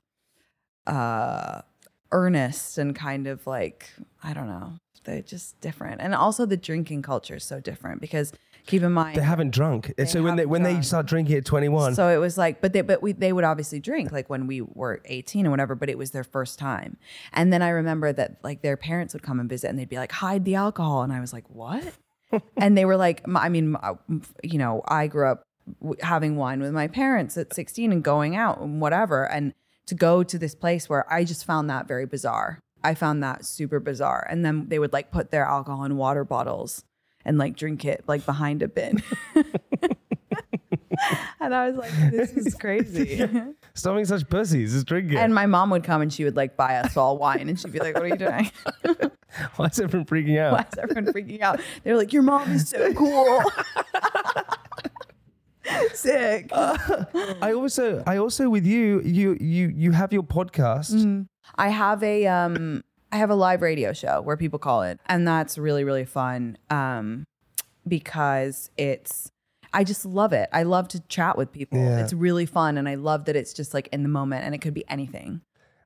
uh 0.86 1.62
earnest 2.10 2.78
and 2.78 2.94
kind 2.94 3.26
of 3.26 3.46
like 3.46 3.90
I 4.22 4.34
don't 4.34 4.48
know. 4.48 4.74
They're 5.04 5.22
just 5.22 5.60
different, 5.60 6.00
and 6.00 6.14
also 6.14 6.46
the 6.46 6.56
drinking 6.56 7.02
culture 7.02 7.36
is 7.36 7.44
so 7.44 7.58
different 7.58 8.00
because 8.00 8.32
keep 8.66 8.82
in 8.84 8.92
mind 8.92 9.16
They 9.16 9.22
haven't 9.22 9.50
drunk. 9.50 9.92
so 10.06 10.22
when 10.22 10.36
they 10.36 10.46
when 10.46 10.62
they 10.62 10.80
start 10.82 11.06
drinking 11.06 11.34
at 11.36 11.44
twenty 11.44 11.68
one, 11.68 11.96
So 11.96 12.06
it 12.08 12.18
was 12.18 12.38
like, 12.38 12.60
but 12.60 12.72
they, 12.72 12.82
but 12.82 13.02
we, 13.02 13.10
they 13.10 13.32
would 13.32 13.42
obviously 13.42 13.80
drink 13.80 14.12
like 14.12 14.30
when 14.30 14.46
we 14.46 14.60
were 14.60 15.00
18 15.06 15.44
or 15.48 15.50
whatever, 15.50 15.74
but 15.74 15.88
it 15.90 15.98
was 15.98 16.12
their 16.12 16.22
first 16.22 16.56
time. 16.60 16.98
And 17.32 17.52
then 17.52 17.62
I 17.62 17.70
remember 17.70 18.12
that 18.12 18.36
like 18.44 18.62
their 18.62 18.76
parents 18.76 19.12
would 19.14 19.24
come 19.24 19.40
and 19.40 19.48
visit 19.50 19.68
and 19.68 19.76
they'd 19.76 19.88
be 19.88 19.96
like, 19.96 20.12
hide 20.12 20.44
the 20.44 20.54
alcohol. 20.54 21.02
And 21.02 21.12
I 21.12 21.18
was 21.18 21.32
like, 21.32 21.50
what? 21.50 21.82
And 22.56 22.76
they 22.76 22.84
were 22.84 22.96
like, 22.96 23.22
I 23.34 23.48
mean, 23.48 23.76
uh, 23.82 23.94
you 24.42 24.58
know, 24.58 24.82
I 24.88 25.06
grew 25.06 25.28
up 25.28 25.42
having 26.00 26.36
wine 26.36 26.60
with 26.60 26.72
my 26.72 26.88
parents 26.88 27.36
at 27.36 27.54
16 27.54 27.92
and 27.92 28.02
going 28.02 28.36
out 28.36 28.60
and 28.60 28.80
whatever. 28.80 29.28
And 29.28 29.54
to 29.86 29.94
go 29.94 30.22
to 30.22 30.38
this 30.38 30.54
place 30.54 30.88
where 30.88 31.10
I 31.12 31.24
just 31.24 31.44
found 31.44 31.68
that 31.70 31.88
very 31.88 32.06
bizarre. 32.06 32.60
I 32.84 32.94
found 32.94 33.22
that 33.22 33.44
super 33.44 33.80
bizarre. 33.80 34.26
And 34.28 34.44
then 34.44 34.68
they 34.68 34.78
would 34.78 34.92
like 34.92 35.10
put 35.10 35.30
their 35.30 35.44
alcohol 35.44 35.84
in 35.84 35.96
water 35.96 36.24
bottles 36.24 36.84
and 37.24 37.38
like 37.38 37.56
drink 37.56 37.84
it 37.84 38.04
like 38.06 38.26
behind 38.26 38.62
a 38.62 38.68
bin. 38.68 39.02
and 41.40 41.54
I 41.54 41.68
was 41.68 41.76
like, 41.76 41.92
this 42.10 42.32
is 42.32 42.54
crazy. 42.60 43.26
stopping 43.74 44.04
such 44.04 44.28
pussies 44.28 44.74
is 44.74 44.84
drinking. 44.84 45.18
and 45.18 45.34
my 45.34 45.46
mom 45.46 45.70
would 45.70 45.84
come 45.84 46.02
and 46.02 46.12
she 46.12 46.24
would 46.24 46.36
like 46.36 46.56
buy 46.56 46.76
us 46.76 46.96
all 46.96 47.18
wine 47.18 47.48
and 47.48 47.58
she'd 47.58 47.72
be 47.72 47.78
like, 47.78 47.94
what 47.94 48.04
are 48.04 48.08
you 48.08 48.16
doing? 48.16 48.50
Why 49.56 49.66
is 49.66 49.80
everyone 49.80 50.06
freaking 50.06 50.38
out? 50.38 50.52
Why 50.52 50.66
is 50.70 50.78
everyone 50.78 51.12
freaking 51.12 51.40
out? 51.40 51.60
They're 51.84 51.96
like, 51.96 52.12
your 52.12 52.22
mom 52.22 52.52
is 52.52 52.68
so 52.68 52.92
cool. 52.92 53.42
Sick. 55.94 56.50
I 56.52 57.52
also 57.54 58.02
I 58.06 58.16
also 58.18 58.50
with 58.50 58.66
you 58.66 59.00
you 59.02 59.36
you 59.40 59.68
you 59.68 59.92
have 59.92 60.12
your 60.12 60.22
podcast. 60.22 60.92
Mm-hmm. 60.92 61.22
I 61.56 61.68
have 61.68 62.02
a 62.02 62.26
um 62.26 62.82
I 63.10 63.16
have 63.16 63.30
a 63.30 63.34
live 63.34 63.62
radio 63.62 63.92
show 63.92 64.20
where 64.20 64.36
people 64.36 64.58
call 64.58 64.82
it 64.82 65.00
and 65.06 65.26
that's 65.26 65.56
really 65.56 65.84
really 65.84 66.04
fun 66.04 66.58
um 66.68 67.24
because 67.86 68.70
it's 68.76 69.31
I 69.74 69.84
just 69.84 70.04
love 70.04 70.32
it. 70.32 70.48
I 70.52 70.64
love 70.64 70.88
to 70.88 71.00
chat 71.08 71.36
with 71.38 71.52
people. 71.52 71.78
Yeah. 71.78 72.00
It's 72.02 72.12
really 72.12 72.46
fun 72.46 72.76
and 72.78 72.88
I 72.88 72.94
love 72.96 73.24
that 73.26 73.36
it's 73.36 73.52
just 73.52 73.72
like 73.74 73.88
in 73.92 74.02
the 74.02 74.08
moment 74.08 74.44
and 74.44 74.54
it 74.54 74.58
could 74.58 74.74
be 74.74 74.84
anything. 74.88 75.40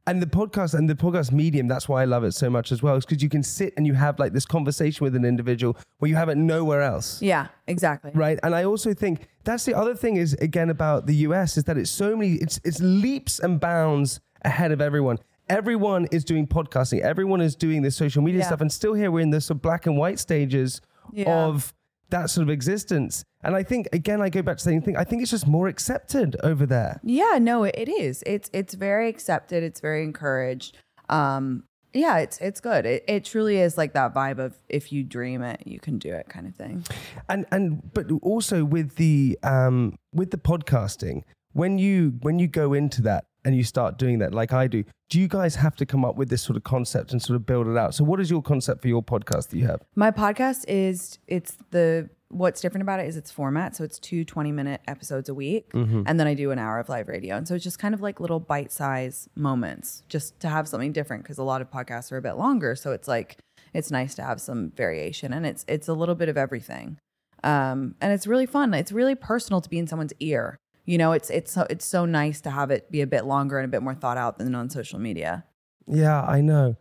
And 0.08 0.22
the 0.22 0.26
podcast 0.26 0.74
and 0.74 0.88
the 0.88 0.94
podcast 0.94 1.32
medium, 1.32 1.66
that's 1.66 1.88
why 1.88 2.02
I 2.02 2.04
love 2.04 2.22
it 2.22 2.30
so 2.32 2.48
much 2.48 2.70
as 2.70 2.80
well, 2.80 2.94
is 2.94 3.04
because 3.04 3.24
you 3.24 3.28
can 3.28 3.42
sit 3.42 3.74
and 3.76 3.84
you 3.86 3.94
have 3.94 4.20
like 4.20 4.32
this 4.32 4.46
conversation 4.46 5.02
with 5.02 5.16
an 5.16 5.24
individual 5.24 5.76
where 5.98 6.08
you 6.08 6.14
have 6.14 6.28
it 6.28 6.36
nowhere 6.36 6.80
else. 6.82 7.20
Yeah, 7.20 7.48
exactly. 7.66 8.12
Right. 8.14 8.38
And 8.44 8.54
I 8.54 8.62
also 8.64 8.94
think 8.94 9.26
that's 9.42 9.64
the 9.64 9.74
other 9.74 9.96
thing 9.96 10.16
is 10.16 10.34
again 10.34 10.70
about 10.70 11.06
the 11.06 11.14
US 11.28 11.56
is 11.56 11.64
that 11.64 11.76
it's 11.76 11.90
so 11.90 12.14
many, 12.16 12.34
it's 12.34 12.60
it's 12.64 12.78
leaps 12.80 13.40
and 13.40 13.58
bounds 13.58 14.20
ahead 14.44 14.70
of 14.70 14.80
everyone. 14.80 15.18
Everyone 15.48 16.06
is 16.12 16.24
doing 16.24 16.46
podcasting, 16.46 17.00
everyone 17.00 17.40
is 17.40 17.56
doing 17.56 17.82
this 17.82 17.96
social 17.96 18.22
media 18.22 18.40
Yeah. 18.42 18.46
stuff, 18.46 18.60
and 18.60 18.70
still 18.70 18.94
here 18.94 19.10
we're 19.10 19.20
in 19.20 19.30
the 19.30 19.40
sort 19.40 19.56
of 19.56 19.62
black 19.62 19.86
and 19.86 19.96
white 19.96 20.20
stages 20.20 20.80
Yeah. 21.12 21.46
of 21.46 21.74
that 22.10 22.30
sort 22.30 22.44
of 22.44 22.50
existence. 22.50 23.24
And 23.46 23.56
I 23.56 23.62
think 23.62 23.88
again, 23.92 24.20
I 24.20 24.28
go 24.28 24.42
back 24.42 24.58
to 24.58 24.64
the 24.64 24.70
same 24.70 24.82
thing. 24.82 24.96
I 24.96 25.04
think 25.04 25.22
it's 25.22 25.30
just 25.30 25.46
more 25.46 25.68
accepted 25.68 26.36
over 26.42 26.66
there. 26.66 27.00
Yeah, 27.02 27.38
no, 27.40 27.64
it 27.64 27.74
it 27.78 27.88
is. 27.88 28.22
It's 28.26 28.50
it's 28.52 28.74
very 28.74 29.08
accepted. 29.08 29.62
It's 29.62 29.80
very 29.80 30.02
encouraged. 30.02 30.76
Um, 31.08 31.64
yeah, 31.94 32.18
it's 32.18 32.38
it's 32.38 32.60
good. 32.60 32.84
It 32.84 33.04
it 33.08 33.24
truly 33.24 33.58
is 33.58 33.78
like 33.78 33.94
that 33.94 34.12
vibe 34.14 34.38
of 34.38 34.58
if 34.68 34.92
you 34.92 35.02
dream 35.02 35.42
it, 35.42 35.62
you 35.64 35.78
can 35.80 35.96
do 35.98 36.12
it 36.12 36.28
kind 36.28 36.46
of 36.46 36.54
thing. 36.56 36.84
and 37.28 37.46
and 37.50 37.94
but 37.94 38.10
also 38.20 38.64
with 38.64 38.96
the 38.96 39.38
um 39.42 39.96
with 40.12 40.30
the 40.32 40.38
podcasting 40.38 41.22
when 41.52 41.78
you 41.78 42.14
when 42.20 42.38
you 42.38 42.48
go 42.48 42.74
into 42.74 43.00
that 43.02 43.24
and 43.44 43.56
you 43.56 43.64
start 43.64 43.96
doing 43.96 44.18
that 44.18 44.34
like 44.34 44.52
i 44.52 44.66
do 44.66 44.84
do 45.08 45.18
you 45.18 45.26
guys 45.28 45.54
have 45.54 45.74
to 45.74 45.86
come 45.86 46.04
up 46.04 46.16
with 46.16 46.28
this 46.28 46.42
sort 46.42 46.56
of 46.56 46.64
concept 46.64 47.12
and 47.12 47.22
sort 47.22 47.36
of 47.36 47.46
build 47.46 47.66
it 47.66 47.78
out 47.78 47.94
so 47.94 48.04
what 48.04 48.20
is 48.20 48.30
your 48.30 48.42
concept 48.42 48.82
for 48.82 48.88
your 48.88 49.02
podcast 49.02 49.48
that 49.48 49.56
you 49.56 49.66
have 49.66 49.80
My 49.94 50.10
podcast 50.10 50.64
is 50.68 51.18
it's 51.28 51.56
the 51.70 52.10
what's 52.28 52.60
different 52.60 52.82
about 52.82 53.00
it 53.00 53.06
is 53.06 53.16
its 53.16 53.30
format. 53.30 53.76
So 53.76 53.84
it's 53.84 53.98
two 53.98 54.24
20 54.24 54.52
minute 54.52 54.80
episodes 54.88 55.28
a 55.28 55.34
week. 55.34 55.70
And 56.06 56.18
then 56.20 56.26
I 56.26 56.34
do 56.34 56.50
an 56.50 56.58
hour 56.58 56.78
of 56.78 56.88
live 56.88 57.08
radio. 57.08 57.36
And 57.36 57.46
so 57.46 57.54
it's 57.54 57.64
just 57.64 57.78
kind 57.78 57.94
of 57.94 58.00
like 58.00 58.18
little 58.20 58.40
bite 58.40 58.72
size 58.72 59.28
moments 59.36 60.02
just 60.08 60.38
to 60.40 60.48
have 60.48 60.66
something 60.68 60.92
different 60.92 61.22
because 61.22 61.38
a 61.38 61.44
lot 61.44 61.60
of 61.60 61.70
podcasts 61.70 62.10
are 62.12 62.16
a 62.16 62.22
bit 62.22 62.34
longer. 62.34 62.74
So 62.74 62.92
it's 62.92 63.08
like 63.08 63.38
it's 63.72 63.90
nice 63.90 64.14
to 64.16 64.22
have 64.22 64.40
some 64.40 64.72
variation 64.76 65.32
and 65.32 65.46
it's 65.46 65.64
it's 65.68 65.88
a 65.88 65.94
little 65.94 66.14
bit 66.14 66.28
of 66.28 66.36
everything. 66.36 66.98
Um, 67.44 67.94
and 68.00 68.12
it's 68.12 68.26
really 68.26 68.46
fun. 68.46 68.74
It's 68.74 68.90
really 68.90 69.14
personal 69.14 69.60
to 69.60 69.68
be 69.68 69.78
in 69.78 69.86
someone's 69.86 70.12
ear 70.18 70.56
You 70.84 70.98
know, 70.98 71.12
it's 71.12 71.30
it's 71.30 71.52
so 71.52 71.66
it's 71.70 71.84
so 71.84 72.04
nice 72.06 72.40
to 72.42 72.50
have 72.50 72.70
it 72.70 72.90
be 72.90 73.02
a 73.02 73.06
bit 73.06 73.24
longer 73.24 73.58
and 73.58 73.64
a 73.64 73.68
bit 73.68 73.82
more 73.82 73.94
thought 73.94 74.16
out 74.16 74.38
than 74.38 74.54
on 74.54 74.68
social 74.70 74.98
media. 74.98 75.44
Yeah, 75.86 76.22
I 76.22 76.40
know. 76.40 76.76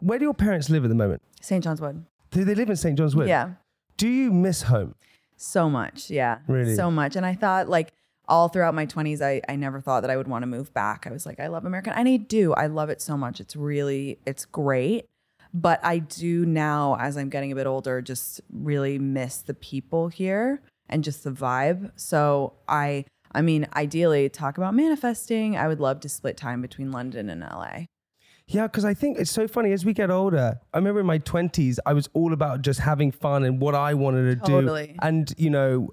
Where 0.00 0.18
do 0.18 0.24
your 0.24 0.34
parents 0.34 0.70
live 0.70 0.84
at 0.84 0.88
the 0.88 0.94
moment? 0.96 1.22
St. 1.40 1.62
John's 1.62 1.80
Wood. 1.80 2.04
Do 2.30 2.44
they 2.44 2.54
live 2.54 2.70
in 2.70 2.76
St. 2.76 2.96
John's 2.96 3.14
Wood? 3.14 3.28
Yeah. 3.28 3.50
Do 4.00 4.08
you 4.08 4.32
miss 4.32 4.62
home? 4.62 4.94
So 5.36 5.68
much. 5.68 6.08
Yeah. 6.08 6.38
Really? 6.48 6.74
So 6.74 6.90
much. 6.90 7.16
And 7.16 7.26
I 7.26 7.34
thought 7.34 7.68
like 7.68 7.92
all 8.26 8.48
throughout 8.48 8.74
my 8.74 8.86
20s, 8.86 9.20
I, 9.20 9.42
I 9.46 9.56
never 9.56 9.78
thought 9.78 10.00
that 10.00 10.10
I 10.10 10.16
would 10.16 10.26
want 10.26 10.42
to 10.42 10.46
move 10.46 10.72
back. 10.72 11.06
I 11.06 11.10
was 11.10 11.26
like, 11.26 11.38
I 11.38 11.48
love 11.48 11.66
America. 11.66 11.92
And 11.94 12.08
I 12.08 12.16
do. 12.16 12.54
I 12.54 12.66
love 12.66 12.88
it 12.88 13.02
so 13.02 13.18
much. 13.18 13.40
It's 13.40 13.54
really, 13.54 14.18
it's 14.24 14.46
great. 14.46 15.04
But 15.52 15.84
I 15.84 15.98
do 15.98 16.46
now, 16.46 16.96
as 16.98 17.18
I'm 17.18 17.28
getting 17.28 17.52
a 17.52 17.54
bit 17.54 17.66
older, 17.66 18.00
just 18.00 18.40
really 18.50 18.98
miss 18.98 19.42
the 19.42 19.52
people 19.52 20.08
here 20.08 20.62
and 20.88 21.04
just 21.04 21.22
the 21.22 21.30
vibe. 21.30 21.90
So 21.96 22.54
I, 22.66 23.04
I 23.32 23.42
mean, 23.42 23.66
ideally, 23.76 24.30
talk 24.30 24.56
about 24.56 24.74
manifesting. 24.74 25.58
I 25.58 25.68
would 25.68 25.78
love 25.78 26.00
to 26.00 26.08
split 26.08 26.38
time 26.38 26.62
between 26.62 26.90
London 26.90 27.28
and 27.28 27.42
LA. 27.42 27.84
Yeah, 28.52 28.66
because 28.66 28.84
I 28.84 28.94
think 28.94 29.18
it's 29.18 29.30
so 29.30 29.46
funny 29.46 29.72
as 29.72 29.84
we 29.84 29.92
get 29.92 30.10
older. 30.10 30.60
I 30.74 30.78
remember 30.78 31.00
in 31.00 31.06
my 31.06 31.20
20s, 31.20 31.78
I 31.86 31.92
was 31.92 32.08
all 32.14 32.32
about 32.32 32.62
just 32.62 32.80
having 32.80 33.12
fun 33.12 33.44
and 33.44 33.60
what 33.60 33.76
I 33.76 33.94
wanted 33.94 34.40
to 34.40 34.46
Totally. 34.50 34.88
do 34.88 34.94
and, 35.02 35.32
you 35.38 35.50
know, 35.50 35.88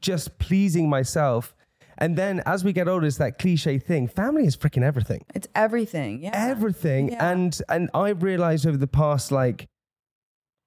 just 0.00 0.38
pleasing 0.38 0.88
myself. 0.88 1.54
And 1.98 2.16
then 2.16 2.42
as 2.46 2.64
we 2.64 2.72
get 2.72 2.88
older, 2.88 3.06
it's 3.06 3.18
that 3.18 3.38
cliche 3.38 3.78
thing 3.78 4.08
family 4.08 4.46
is 4.46 4.56
freaking 4.56 4.82
everything. 4.82 5.24
It's 5.34 5.46
everything. 5.54 6.22
Yeah. 6.22 6.30
Everything. 6.34 7.12
Yeah. 7.12 7.30
And 7.30 7.60
and 7.68 7.90
I've 7.94 8.22
realized 8.22 8.66
over 8.66 8.78
the 8.78 8.86
past 8.86 9.30
like 9.30 9.66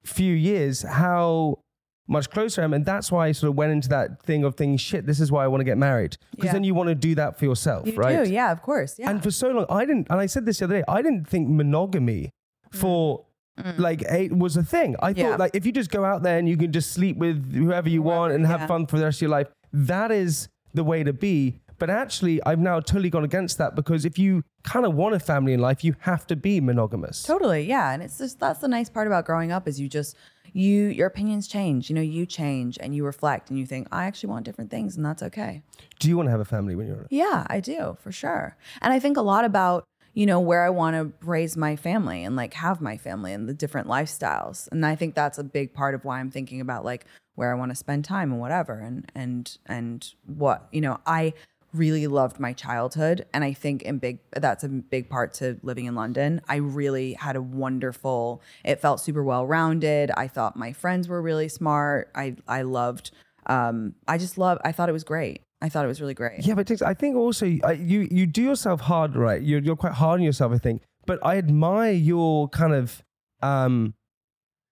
few 0.06 0.34
years 0.34 0.84
how 0.84 1.63
much 2.08 2.30
closer 2.30 2.62
I 2.62 2.66
am. 2.66 2.74
And 2.74 2.86
that's 2.86 3.12
why 3.12 3.28
I 3.28 3.32
sort 3.32 3.50
of 3.52 3.56
went 3.58 3.72
into 3.72 3.90
that 3.90 4.22
thing 4.24 4.44
of 4.44 4.56
thinking, 4.56 4.78
shit, 4.78 5.06
this 5.06 5.20
is 5.20 5.32
why 5.32 5.44
I 5.44 5.48
want 5.48 5.62
to 5.62 5.66
get 5.66 5.78
married. 5.78 6.18
Because 6.32 6.48
Yeah. 6.48 6.54
then 6.54 6.64
you 6.64 6.74
want 6.74 6.90
to 6.90 6.96
do 6.96 7.16
that 7.16 7.38
for 7.40 7.46
yourself, 7.46 7.88
You 7.88 7.94
right? 7.96 8.26
do. 8.26 8.30
Yeah, 8.32 8.52
of 8.52 8.62
course. 8.62 9.00
Yeah. 9.00 9.10
And 9.10 9.24
for 9.24 9.32
so 9.32 9.50
long, 9.52 9.66
I 9.70 9.86
didn't, 9.86 10.08
and 10.10 10.20
I 10.20 10.26
said 10.26 10.46
this 10.46 10.60
the 10.60 10.66
other 10.66 10.80
day, 10.80 10.84
I 10.88 11.02
didn't 11.02 11.28
think 11.28 11.48
monogamy 11.50 12.32
for 12.72 13.26
like 13.78 14.04
eight 14.10 14.36
was 14.36 14.58
a 14.58 14.64
thing. 14.64 14.96
I 15.00 15.14
Mm. 15.14 15.18
Yeah. 15.18 15.30
thought 15.30 15.40
like 15.40 15.56
if 15.56 15.66
you 15.66 15.72
just 15.72 15.92
go 15.92 16.04
out 16.04 16.24
there 16.24 16.38
and 16.40 16.50
you 16.50 16.58
can 16.58 16.72
just 16.72 16.92
sleep 16.92 17.18
with 17.18 17.54
whoever 17.54 17.88
you 17.88 18.02
want 18.02 18.34
and 18.34 18.46
have 18.48 18.68
fun 18.68 18.88
for 18.88 18.98
the 18.98 19.04
rest 19.06 19.18
of 19.18 19.22
your 19.22 19.30
life, 19.32 19.48
that 19.72 20.12
is 20.12 20.50
the 20.74 20.84
way 20.84 21.04
to 21.04 21.14
be. 21.14 21.62
But 21.80 21.90
actually, 21.90 22.42
I've 22.44 22.60
now 22.60 22.80
totally 22.80 23.10
gone 23.10 23.24
against 23.24 23.58
that 23.58 23.76
because 23.76 24.06
if 24.06 24.18
you 24.18 24.44
kind 24.64 24.86
of 24.86 24.94
want 24.94 25.16
a 25.16 25.20
family 25.20 25.54
in 25.54 25.60
life, 25.60 25.84
you 25.84 25.96
have 26.00 26.26
to 26.28 26.36
be 26.36 26.62
monogamous. 26.62 27.24
Totally, 27.24 27.64
yeah, 27.64 27.92
and 27.92 28.02
it's 28.02 28.18
just 28.18 28.40
that's 28.40 28.60
the 28.60 28.68
nice 28.68 28.90
part 28.90 29.08
about 29.08 29.26
growing 29.26 29.52
up 29.52 29.68
is 29.68 29.80
you 29.80 29.90
just 29.90 30.16
you 30.54 30.86
your 30.86 31.08
opinions 31.08 31.48
change. 31.48 31.90
You 31.90 31.96
know, 31.96 32.02
you 32.02 32.26
change 32.26 32.78
and 32.80 32.96
you 32.96 33.06
reflect 33.06 33.50
and 33.50 33.60
you 33.60 33.66
think 33.66 33.88
I 33.92 34.06
actually 34.06 34.30
want 34.30 34.46
different 34.46 34.72
things, 34.72 34.96
and 34.96 35.06
that's 35.06 35.24
okay. 35.24 35.64
Do 36.00 36.08
you 36.08 36.18
want 36.18 36.28
to 36.28 36.32
have 36.32 36.40
a 36.40 36.46
family 36.46 36.76
when 36.76 36.88
you're? 36.88 37.08
Yeah, 37.10 37.46
I 37.48 37.60
do 37.60 37.98
for 38.00 38.12
sure, 38.12 38.56
and 38.82 38.94
I 38.94 39.00
think 39.00 39.18
a 39.18 39.22
lot 39.22 39.46
about 39.46 39.86
you 40.14 40.26
know 40.26 40.40
where 40.40 40.64
I 40.64 40.70
want 40.70 40.96
to 40.96 41.26
raise 41.26 41.58
my 41.58 41.76
family 41.76 42.24
and 42.24 42.36
like 42.36 42.54
have 42.54 42.82
my 42.82 42.98
family 42.98 43.34
and 43.34 43.50
the 43.50 43.54
different 43.54 43.88
lifestyles, 43.88 44.70
and 44.72 44.86
I 44.86 44.96
think 44.96 45.16
that's 45.16 45.38
a 45.38 45.44
big 45.44 45.74
part 45.74 45.96
of 45.96 46.06
why 46.06 46.20
I'm 46.20 46.32
thinking 46.32 46.62
about 46.62 46.86
like 46.86 47.06
where 47.36 47.52
I 47.52 47.56
want 47.56 47.72
to 47.72 47.76
spend 47.76 48.06
time 48.06 48.32
and 48.32 48.40
whatever, 48.40 48.80
and 48.80 49.12
and 49.16 49.58
and 49.66 50.08
what 50.26 50.68
you 50.72 50.82
know 50.82 51.00
I 51.06 51.34
really 51.74 52.08
loved 52.08 52.40
my 52.40 52.54
childhood 52.54 53.26
and 53.34 53.44
i 53.44 53.52
think 53.52 53.82
in 53.82 53.98
big 53.98 54.20
that's 54.34 54.64
a 54.64 54.70
big 54.70 55.10
part 55.10 55.34
to 55.34 55.58
living 55.64 55.86
in 55.86 55.96
london. 55.96 56.42
I 56.48 56.58
really 56.58 57.14
had 57.14 57.36
a 57.36 57.42
wonderful 57.42 58.42
it 58.64 58.80
felt 58.80 59.00
super 59.00 59.24
well 59.24 59.46
rounded 59.46 60.12
i 60.12 60.28
thought 60.28 60.56
my 60.56 60.74
friends 60.74 61.08
were 61.08 61.22
really 61.22 61.50
smart. 61.50 62.10
I 62.16 62.36
i 62.48 62.62
loved 62.62 63.12
um 63.48 63.96
i 64.08 64.18
just 64.18 64.38
love 64.38 64.60
i 64.64 64.72
thought 64.72 64.90
it 64.90 64.94
was 64.94 65.04
great. 65.04 65.42
I 65.64 65.70
thought 65.70 65.86
it 65.86 65.88
was 65.88 66.02
really 66.02 66.14
great. 66.14 66.46
Yeah, 66.46 66.56
but 66.56 66.70
I 66.82 66.94
think 66.94 67.16
also 67.16 67.46
you 67.46 68.08
you 68.12 68.28
do 68.28 68.42
yourself 68.42 68.82
hard, 68.82 69.16
right? 69.16 69.42
You're 69.42 69.62
you're 69.62 69.78
quite 69.78 69.94
hard 69.94 70.20
on 70.20 70.26
yourself, 70.26 70.52
I 70.52 70.58
think. 70.58 70.82
But 71.06 71.20
I 71.24 71.38
admire 71.38 71.94
your 71.94 72.50
kind 72.50 72.74
of 72.74 73.02
um, 73.42 73.94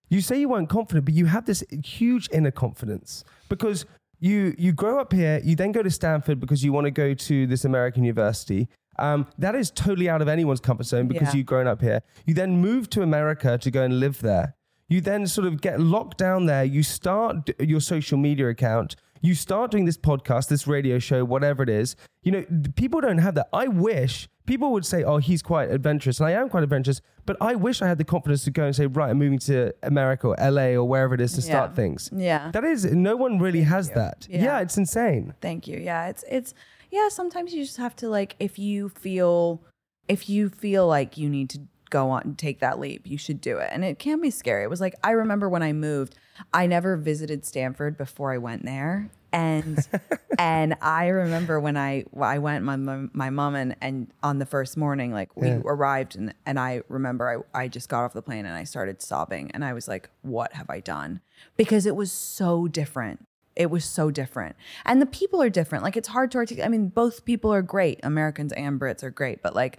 you 0.10 0.20
say 0.20 0.38
you 0.38 0.50
weren't 0.50 0.68
confident, 0.68 1.06
but 1.06 1.14
you 1.14 1.26
have 1.26 1.46
this 1.46 1.64
huge 1.84 2.28
inner 2.34 2.52
confidence. 2.52 3.24
Because 3.48 3.86
you 4.22 4.56
you 4.58 4.72
grow 4.72 5.00
up 5.00 5.12
here, 5.12 5.42
you 5.44 5.56
then 5.58 5.72
go 5.74 5.84
to 5.84 5.92
Stanford 5.92 6.40
because 6.40 6.64
you 6.64 6.72
want 6.72 6.86
to 6.86 6.92
go 6.92 7.14
to 7.14 7.46
this 7.48 7.66
American 7.66 8.04
university. 8.04 8.70
Um, 9.00 9.26
that 9.38 9.56
is 9.56 9.72
totally 9.72 10.08
out 10.10 10.22
of 10.22 10.28
anyone's 10.28 10.60
comfort 10.60 10.86
zone 10.86 11.08
because 11.08 11.30
Yeah. 11.30 11.38
you've 11.40 11.46
grown 11.48 11.68
up 11.68 11.82
here. 11.82 12.02
You 12.26 12.34
then 12.34 12.62
move 12.62 12.90
to 12.92 13.02
America 13.02 13.58
to 13.58 13.72
go 13.72 13.84
and 13.84 14.00
live 14.00 14.22
there. 14.22 14.56
You 14.90 15.02
then 15.02 15.26
sort 15.28 15.48
of 15.48 15.60
get 15.62 15.80
locked 15.80 16.18
down 16.18 16.46
there. 16.46 16.64
You 16.64 16.84
start 16.84 17.46
d- 17.48 17.54
your 17.66 17.80
social 17.82 18.18
media 18.18 18.48
account. 18.50 18.96
You 19.22 19.34
start 19.36 19.72
doing 19.72 19.86
this 19.86 19.98
podcast, 19.98 20.50
this 20.50 20.68
radio 20.68 21.00
show, 21.00 21.24
whatever 21.24 21.64
it 21.64 21.70
is. 21.70 21.96
You 22.24 22.32
know, 22.34 22.46
people 22.76 23.02
don't 23.02 23.20
have 23.20 23.36
that. 23.36 23.48
I 23.54 23.68
wish 23.68 24.28
people 24.52 24.74
would 24.74 24.86
say, 24.86 25.02
oh, 25.02 25.16
he's 25.16 25.42
quite 25.42 25.72
adventurous. 25.72 26.20
And 26.20 26.28
I 26.28 26.32
am 26.32 26.50
quite 26.50 26.64
adventurous, 26.64 27.00
but 27.26 27.38
I 27.40 27.56
wish 27.56 27.82
I 27.82 27.88
had 27.88 27.98
the 27.98 28.04
confidence 28.04 28.44
to 28.44 28.52
go 28.52 28.66
and 28.66 28.76
say, 28.76 28.86
right, 28.86 29.10
I'm 29.10 29.18
moving 29.18 29.40
to 29.40 29.74
America 29.82 30.28
or 30.28 30.36
LA 30.38 30.72
or 30.78 30.84
wherever 30.84 31.16
it 31.16 31.22
is 31.22 31.32
to 31.36 31.42
start 31.42 31.74
things. 31.74 32.10
yeah 32.14 32.52
That 32.52 32.66
is, 32.66 32.84
no 32.84 33.16
one 33.16 33.40
really 33.40 33.62
has 33.62 33.92
that. 33.92 34.28
Yeah. 34.30 34.44
yeah, 34.44 34.60
it's 34.60 34.78
insane. 34.78 35.36
Thank 35.40 35.70
you. 35.70 35.80
Yeah, 35.80 36.10
it's 36.10 36.26
it's 36.30 36.54
yeah, 36.92 37.08
sometimes 37.08 37.54
you 37.54 37.64
just 37.64 37.78
have 37.78 37.96
to 37.98 38.10
like 38.10 38.36
if 38.40 38.60
you 38.60 38.90
feel 38.90 39.64
if 40.10 40.28
you 40.28 40.50
feel 40.50 40.86
like 40.86 41.18
you 41.18 41.30
need 41.30 41.50
to 41.52 41.60
go 41.90 42.10
on 42.10 42.22
and 42.24 42.38
take 42.38 42.60
that 42.60 42.78
leap, 42.78 43.08
you 43.08 43.18
should 43.18 43.40
do 43.40 43.58
it. 43.58 43.70
And 43.72 43.86
it 43.86 44.00
can 44.00 44.20
be 44.20 44.32
scary. 44.32 44.64
It 44.66 44.70
was 44.70 44.82
like 44.82 44.96
I 45.02 45.12
remember 45.12 45.48
when 45.48 45.64
I 45.64 45.72
moved, 45.72 46.16
I 46.54 46.68
never 46.68 46.98
visited 46.98 47.46
Stanford 47.46 47.98
before 47.98 48.34
I 48.34 48.38
went 48.38 48.66
there. 48.66 49.10
And 49.34 49.88
and 50.40 50.76
I 50.82 51.08
remember 51.08 51.60
when 51.60 51.78
I 51.78 52.06
I 52.20 52.40
went 52.40 52.64
my 52.64 52.76
my, 52.76 53.30
mom 53.30 53.56
and 53.56 53.76
and 53.82 54.12
on 54.24 54.40
the 54.40 54.46
first 54.46 54.78
morning 54.78 55.14
like 55.14 55.36
we 55.36 55.48
Yeah. 55.48 55.62
arrived 55.66 56.16
and 56.16 56.34
and 56.46 56.60
I 56.60 56.84
remember 56.90 57.46
I 57.54 57.64
I 57.64 57.68
just 57.68 57.90
got 57.90 58.04
off 58.04 58.14
the 58.14 58.22
plane 58.22 58.46
and 58.46 58.56
I 58.56 58.64
started 58.64 59.02
sobbing 59.02 59.52
and 59.52 59.64
I 59.64 59.74
was 59.74 59.88
like 59.88 60.10
what 60.22 60.54
have 60.54 60.70
I 60.70 60.80
done? 60.80 61.22
Because 61.58 61.86
it 61.86 61.96
was 61.96 62.12
so 62.12 62.68
different. 62.68 63.28
It 63.56 63.70
was 63.70 63.84
so 63.86 64.12
different. 64.12 64.56
And 64.86 65.02
the 65.02 65.06
people 65.06 65.42
are 65.42 65.50
different. 65.50 65.84
Like 65.84 65.98
it's 65.98 66.08
hard 66.10 66.32
to 66.32 66.38
articulate. 66.38 66.66
I 66.66 66.70
mean 66.70 66.88
both 66.90 67.26
people 67.26 67.54
are 67.54 67.62
great. 67.62 68.00
Americans 68.04 68.54
and 68.54 68.80
brits 68.80 69.04
are 69.04 69.12
great 69.12 69.42
but 69.42 69.56
like 69.56 69.78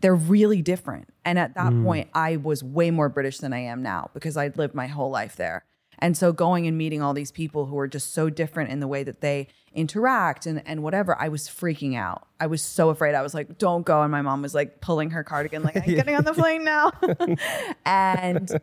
they're 0.00 0.14
really 0.14 0.60
different. 0.60 1.08
And 1.24 1.38
at 1.38 1.54
that 1.54 1.72
mm. 1.72 1.84
point 1.84 2.08
i 2.12 2.36
was 2.36 2.62
way 2.62 2.90
more 2.90 3.08
british 3.08 3.38
than 3.38 3.52
i 3.52 3.58
am 3.58 3.82
now 3.82 4.10
because 4.12 4.36
i'd 4.36 4.58
lived 4.58 4.74
my 4.74 4.86
whole 4.86 5.10
life 5.10 5.36
there 5.36 5.64
and 6.04 6.18
so 6.18 6.32
going 6.32 6.66
and 6.66 6.76
meeting 6.76 7.00
all 7.00 7.14
these 7.14 7.32
people 7.32 7.64
who 7.64 7.78
are 7.78 7.88
just 7.88 8.12
so 8.12 8.28
different 8.28 8.70
in 8.70 8.78
the 8.78 8.86
way 8.86 9.02
that 9.02 9.22
they 9.22 9.48
interact 9.72 10.44
and, 10.44 10.62
and 10.66 10.82
whatever 10.82 11.20
i 11.20 11.28
was 11.28 11.48
freaking 11.48 11.96
out 11.96 12.28
i 12.38 12.46
was 12.46 12.60
so 12.62 12.90
afraid 12.90 13.14
i 13.14 13.22
was 13.22 13.32
like 13.32 13.58
don't 13.58 13.86
go 13.86 14.02
and 14.02 14.12
my 14.12 14.20
mom 14.20 14.42
was 14.42 14.54
like 14.54 14.80
pulling 14.82 15.10
her 15.10 15.24
cardigan 15.24 15.62
like 15.62 15.76
i'm 15.76 15.94
getting 15.94 16.14
on 16.14 16.24
the 16.24 16.34
plane 16.34 16.62
now 16.62 16.92
and 17.86 18.60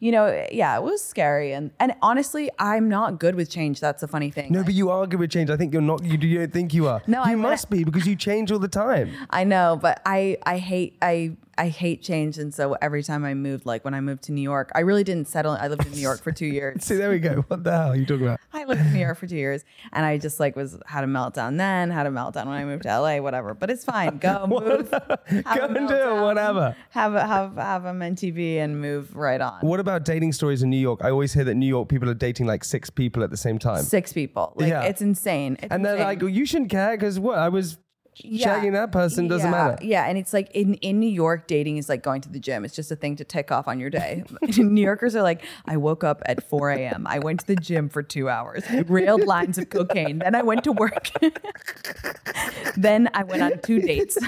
you 0.00 0.10
know, 0.10 0.46
yeah, 0.50 0.76
it 0.76 0.82
was 0.82 1.04
scary, 1.04 1.52
and 1.52 1.70
and 1.78 1.94
honestly, 2.00 2.50
I'm 2.58 2.88
not 2.88 3.18
good 3.18 3.34
with 3.34 3.50
change. 3.50 3.80
That's 3.80 4.00
the 4.00 4.08
funny 4.08 4.30
thing. 4.30 4.52
No, 4.52 4.64
but 4.64 4.72
you 4.72 4.90
are 4.90 5.06
good 5.06 5.20
with 5.20 5.30
change. 5.30 5.50
I 5.50 5.56
think 5.56 5.72
you're 5.72 5.82
not. 5.82 6.02
You, 6.02 6.16
you 6.16 6.38
don't 6.38 6.52
think 6.52 6.72
you 6.72 6.88
are. 6.88 7.02
No, 7.06 7.22
you 7.24 7.32
I- 7.32 7.34
must 7.34 7.68
be 7.68 7.84
because 7.84 8.06
you 8.06 8.16
change 8.16 8.50
all 8.50 8.58
the 8.58 8.68
time. 8.68 9.10
I 9.30 9.44
know, 9.44 9.78
but 9.80 10.00
I 10.06 10.38
I 10.46 10.58
hate 10.58 10.96
I 11.02 11.36
I 11.56 11.68
hate 11.68 12.02
change, 12.02 12.38
and 12.38 12.52
so 12.54 12.74
every 12.82 13.02
time 13.02 13.24
I 13.24 13.34
moved, 13.34 13.66
like 13.66 13.84
when 13.84 13.94
I 13.94 14.00
moved 14.00 14.22
to 14.24 14.32
New 14.32 14.42
York, 14.42 14.70
I 14.74 14.80
really 14.80 15.04
didn't 15.04 15.28
settle. 15.28 15.52
I 15.52 15.68
lived 15.68 15.86
in 15.86 15.92
New 15.92 16.00
York 16.00 16.22
for 16.22 16.32
two 16.32 16.46
years. 16.46 16.84
See, 16.84 16.96
there 16.96 17.10
we 17.10 17.18
go. 17.18 17.44
What 17.48 17.64
the 17.64 17.72
hell 17.72 17.92
are 17.92 17.96
you 17.96 18.06
talking 18.06 18.26
about? 18.26 18.40
I 18.52 18.64
lived 18.64 18.80
in 18.80 18.92
New 18.92 19.00
York 19.00 19.18
for 19.18 19.26
two 19.26 19.36
years, 19.36 19.64
and 19.92 20.04
I 20.06 20.18
just 20.18 20.40
like 20.40 20.56
was 20.56 20.78
had 20.86 21.04
a 21.04 21.06
meltdown 21.06 21.56
then, 21.58 21.90
had 21.90 22.06
a 22.06 22.10
meltdown 22.10 22.46
when 22.46 22.56
I 22.56 22.64
moved 22.64 22.82
to 22.84 23.00
LA, 23.00 23.18
whatever. 23.18 23.54
But 23.54 23.70
it's 23.70 23.84
fine. 23.84 24.18
Go 24.18 24.46
move, 24.48 24.90
Go 24.90 24.98
a 25.30 25.64
and 25.66 25.88
do 25.88 26.22
whatever. 26.22 26.76
Have 26.90 27.14
a, 27.14 27.26
have 27.26 27.56
have 27.56 27.86
on 27.86 27.98
TV 28.16 28.56
and 28.56 28.80
move 28.80 29.14
right 29.16 29.40
on. 29.40 29.60
What 29.60 29.80
about 29.80 30.04
dating 30.04 30.32
stories 30.32 30.62
in 30.62 30.70
New 30.70 30.76
York? 30.78 31.00
I 31.02 31.10
always 31.10 31.32
hear 31.32 31.44
that 31.44 31.54
New 31.54 31.66
York 31.66 31.88
people 31.88 32.08
are 32.08 32.14
dating 32.14 32.46
like 32.46 32.64
six 32.64 32.90
people 32.90 33.22
at 33.22 33.30
the 33.30 33.36
same 33.36 33.58
time. 33.58 33.82
Six 33.82 34.12
people, 34.12 34.52
like 34.56 34.68
Yeah. 34.68 34.82
it's 34.82 35.02
insane. 35.02 35.56
It's 35.62 35.72
and 35.72 35.84
they're 35.84 35.94
insane. 35.94 36.06
like, 36.06 36.20
well, 36.20 36.28
you 36.30 36.46
shouldn't 36.46 36.70
care 36.70 36.96
because 36.96 37.18
what? 37.18 37.38
I 37.38 37.48
was 37.48 37.78
Yeah. 38.16 38.60
shagging 38.60 38.72
that 38.72 38.92
person, 38.92 39.28
doesn't 39.28 39.46
yeah, 39.46 39.50
matter. 39.50 39.78
Yeah, 39.84 40.06
and 40.06 40.16
it's 40.16 40.32
like 40.32 40.50
in 40.52 40.74
in 40.74 41.00
New 41.00 41.08
York, 41.08 41.46
dating 41.46 41.78
is 41.78 41.88
like 41.88 42.02
going 42.02 42.20
to 42.22 42.28
the 42.28 42.38
gym. 42.38 42.64
It's 42.64 42.74
just 42.74 42.90
a 42.90 42.96
thing 42.96 43.16
to 43.16 43.24
tick 43.24 43.50
off 43.50 43.66
on 43.66 43.80
your 43.80 43.90
day. 43.90 44.24
New 44.56 44.82
Yorkers 44.82 45.16
are 45.16 45.22
like, 45.22 45.42
I 45.66 45.76
woke 45.76 46.04
up 46.04 46.22
at 46.26 46.48
4 46.48 46.70
a.m. 46.70 47.06
I 47.08 47.18
went 47.18 47.40
to 47.40 47.46
the 47.46 47.56
gym 47.56 47.88
for 47.88 48.02
two 48.02 48.28
hours. 48.28 48.64
Railed 48.86 49.24
lines 49.24 49.58
of 49.58 49.70
cocaine. 49.70 50.18
Then 50.18 50.34
I 50.34 50.42
went 50.42 50.64
to 50.64 50.72
work. 50.72 51.10
then 52.76 53.08
I 53.14 53.24
went 53.24 53.42
on 53.42 53.58
two 53.62 53.80
dates. 53.80 54.18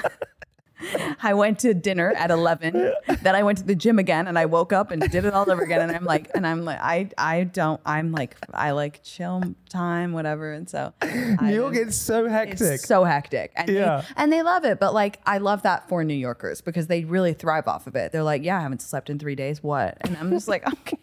I 1.22 1.32
went 1.34 1.58
to 1.60 1.72
dinner 1.74 2.12
at 2.12 2.30
11. 2.30 2.92
Then 3.22 3.34
I 3.34 3.42
went 3.42 3.58
to 3.58 3.64
the 3.64 3.74
gym 3.74 3.98
again 3.98 4.28
and 4.28 4.38
I 4.38 4.46
woke 4.46 4.72
up 4.72 4.90
and 4.90 5.00
did 5.10 5.24
it 5.24 5.32
all 5.32 5.50
over 5.50 5.62
again. 5.62 5.80
And 5.80 5.90
I'm 5.96 6.04
like, 6.04 6.30
and 6.34 6.46
I'm 6.46 6.64
like, 6.64 6.78
I, 6.80 7.08
I 7.18 7.44
don't, 7.44 7.80
I'm 7.84 8.12
like, 8.12 8.36
I 8.52 8.70
like 8.72 9.00
chill 9.02 9.42
time, 9.68 10.12
whatever. 10.12 10.52
And 10.52 10.68
so 10.68 10.92
I 11.00 11.36
New 11.42 11.54
York 11.54 11.74
don't- 11.74 11.88
is 11.88 11.98
so 12.00 12.28
hectic. 12.28 12.60
it's 12.60 12.86
so 12.86 13.04
hectic. 13.04 13.52
And 13.56 13.68
Yeah. 13.68 14.02
they, 14.02 14.22
and 14.22 14.32
they 14.32 14.42
love 14.42 14.64
it. 14.64 14.78
But 14.78 14.94
like 14.94 15.20
I 15.26 15.38
love 15.38 15.62
that 15.62 15.88
for 15.88 16.04
New 16.04 16.14
Yorkers 16.14 16.60
because 16.60 16.86
they 16.86 17.04
really 17.04 17.32
thrive 17.32 17.66
off 17.66 17.86
of 17.86 17.96
it. 17.96 18.12
They're 18.12 18.22
like, 18.22 18.44
Yeah, 18.44 18.58
I 18.58 18.62
haven't 18.62 18.82
slept 18.82 19.10
in 19.10 19.18
three 19.18 19.34
days. 19.34 19.62
What? 19.62 19.96
And 20.02 20.16
I'm 20.18 20.30
just 20.30 20.46
like, 20.46 20.66
okay. 20.72 20.98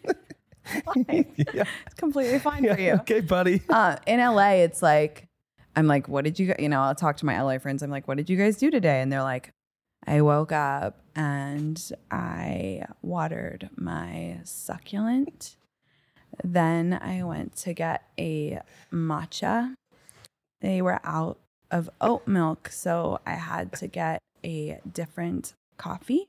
fine. 0.84 1.26
yeah. 1.52 1.64
It's 1.86 1.94
completely 1.96 2.38
fine 2.38 2.64
Yeah, 2.64 2.74
for 2.74 2.80
you. 2.80 2.92
Okay, 3.00 3.20
buddy. 3.20 3.60
Uh, 3.68 3.96
in 4.06 4.20
LA, 4.20 4.50
it's 4.62 4.82
like 4.82 5.26
I'm 5.76 5.86
like, 5.88 6.08
what 6.08 6.24
did 6.24 6.38
you, 6.38 6.54
you 6.58 6.68
know, 6.68 6.80
I'll 6.80 6.94
talk 6.94 7.16
to 7.18 7.26
my 7.26 7.40
LA 7.42 7.58
friends. 7.58 7.82
I'm 7.82 7.90
like, 7.90 8.06
what 8.06 8.16
did 8.16 8.30
you 8.30 8.36
guys 8.36 8.56
do 8.56 8.70
today? 8.70 9.00
And 9.02 9.12
they're 9.12 9.22
like, 9.24 9.52
I 10.06 10.20
woke 10.20 10.52
up 10.52 11.00
and 11.14 11.80
I 12.10 12.84
watered 13.02 13.70
my 13.76 14.40
succulent. 14.44 15.56
Then 16.42 16.98
I 17.00 17.22
went 17.22 17.56
to 17.56 17.72
get 17.72 18.02
a 18.18 18.60
matcha. 18.92 19.74
They 20.60 20.82
were 20.82 21.00
out 21.04 21.38
of 21.70 21.88
oat 22.00 22.26
milk, 22.26 22.68
so 22.70 23.20
I 23.26 23.34
had 23.34 23.72
to 23.74 23.86
get 23.86 24.20
a 24.44 24.80
different 24.92 25.54
coffee. 25.76 26.28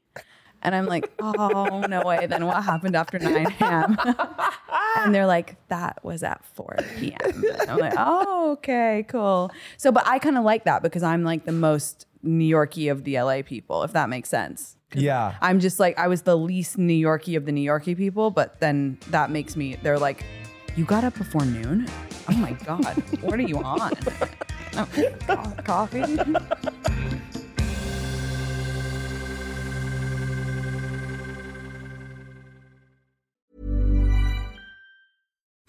And 0.62 0.74
I'm 0.74 0.86
like, 0.88 1.12
oh, 1.20 1.86
no 1.88 2.02
way. 2.02 2.26
Then 2.28 2.46
what 2.46 2.64
happened 2.64 2.96
after 2.96 3.20
9 3.20 3.46
a.m.? 3.60 3.98
and 4.98 5.14
they're 5.14 5.28
like, 5.28 5.58
that 5.68 6.04
was 6.04 6.24
at 6.24 6.44
4 6.46 6.78
p.m. 6.98 7.44
And 7.60 7.70
I'm 7.70 7.78
like, 7.78 7.94
oh, 7.98 8.54
okay, 8.54 9.06
cool. 9.08 9.52
So, 9.78 9.92
but 9.92 10.08
I 10.08 10.20
kind 10.20 10.38
of 10.38 10.44
like 10.44 10.66
that 10.66 10.82
because 10.82 11.04
I'm 11.04 11.24
like 11.24 11.46
the 11.46 11.52
most 11.52 12.08
New 12.26 12.56
Yorkie 12.56 12.92
of 12.92 13.04
the 13.04 13.20
LA 13.20 13.42
people, 13.44 13.84
if 13.84 13.94
that 13.94 14.10
makes 14.10 14.30
sense. 14.30 14.76
Yeah. 14.94 15.36
I'm 15.42 15.60
just 15.60 15.80
like, 15.80 15.98
I 16.00 16.08
was 16.08 16.24
the 16.24 16.38
least 16.38 16.78
New 16.78 16.94
Yorkie 17.08 17.38
of 17.38 17.46
the 17.46 17.52
New 17.52 17.70
Yorkie 17.70 17.96
people, 17.98 18.32
but 18.32 18.60
then 18.60 18.98
that 19.10 19.30
makes 19.32 19.56
me, 19.56 19.76
they're 19.84 20.00
like, 20.00 20.24
you 20.76 20.86
got 20.86 21.04
up 21.04 21.18
before 21.18 21.46
noon? 21.46 21.88
Oh 22.30 22.34
my 22.38 22.54
God, 22.54 22.86
what 23.22 23.40
are 23.40 23.44
you 23.44 23.60
on? 23.60 23.92
Oh, 24.78 24.86
co- 25.26 25.54
coffee? 25.64 26.04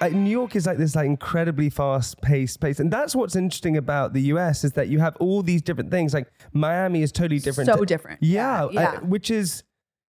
Uh, 0.00 0.08
New 0.08 0.30
York 0.30 0.54
is 0.56 0.66
like 0.66 0.78
this 0.78 0.94
like 0.94 1.06
incredibly 1.06 1.70
fast 1.70 2.20
paced 2.22 2.60
place, 2.60 2.78
and 2.80 2.90
that's 2.90 3.14
what's 3.16 3.36
interesting 3.36 3.76
about 3.76 4.12
the 4.12 4.22
US 4.32 4.64
is 4.64 4.72
that 4.72 4.88
you 4.88 4.98
have 5.00 5.16
all 5.16 5.42
these 5.42 5.62
different 5.62 5.90
things. 5.90 6.14
Like 6.14 6.28
Miami 6.52 7.02
is 7.02 7.12
totally 7.12 7.40
different. 7.40 7.68
So 7.70 7.76
to- 7.78 7.86
different. 7.86 8.22
Yeah, 8.22 8.68
Yeah, 8.70 8.80
yeah. 8.80 8.90
uh, 8.90 9.00
which 9.00 9.30
is 9.30 9.62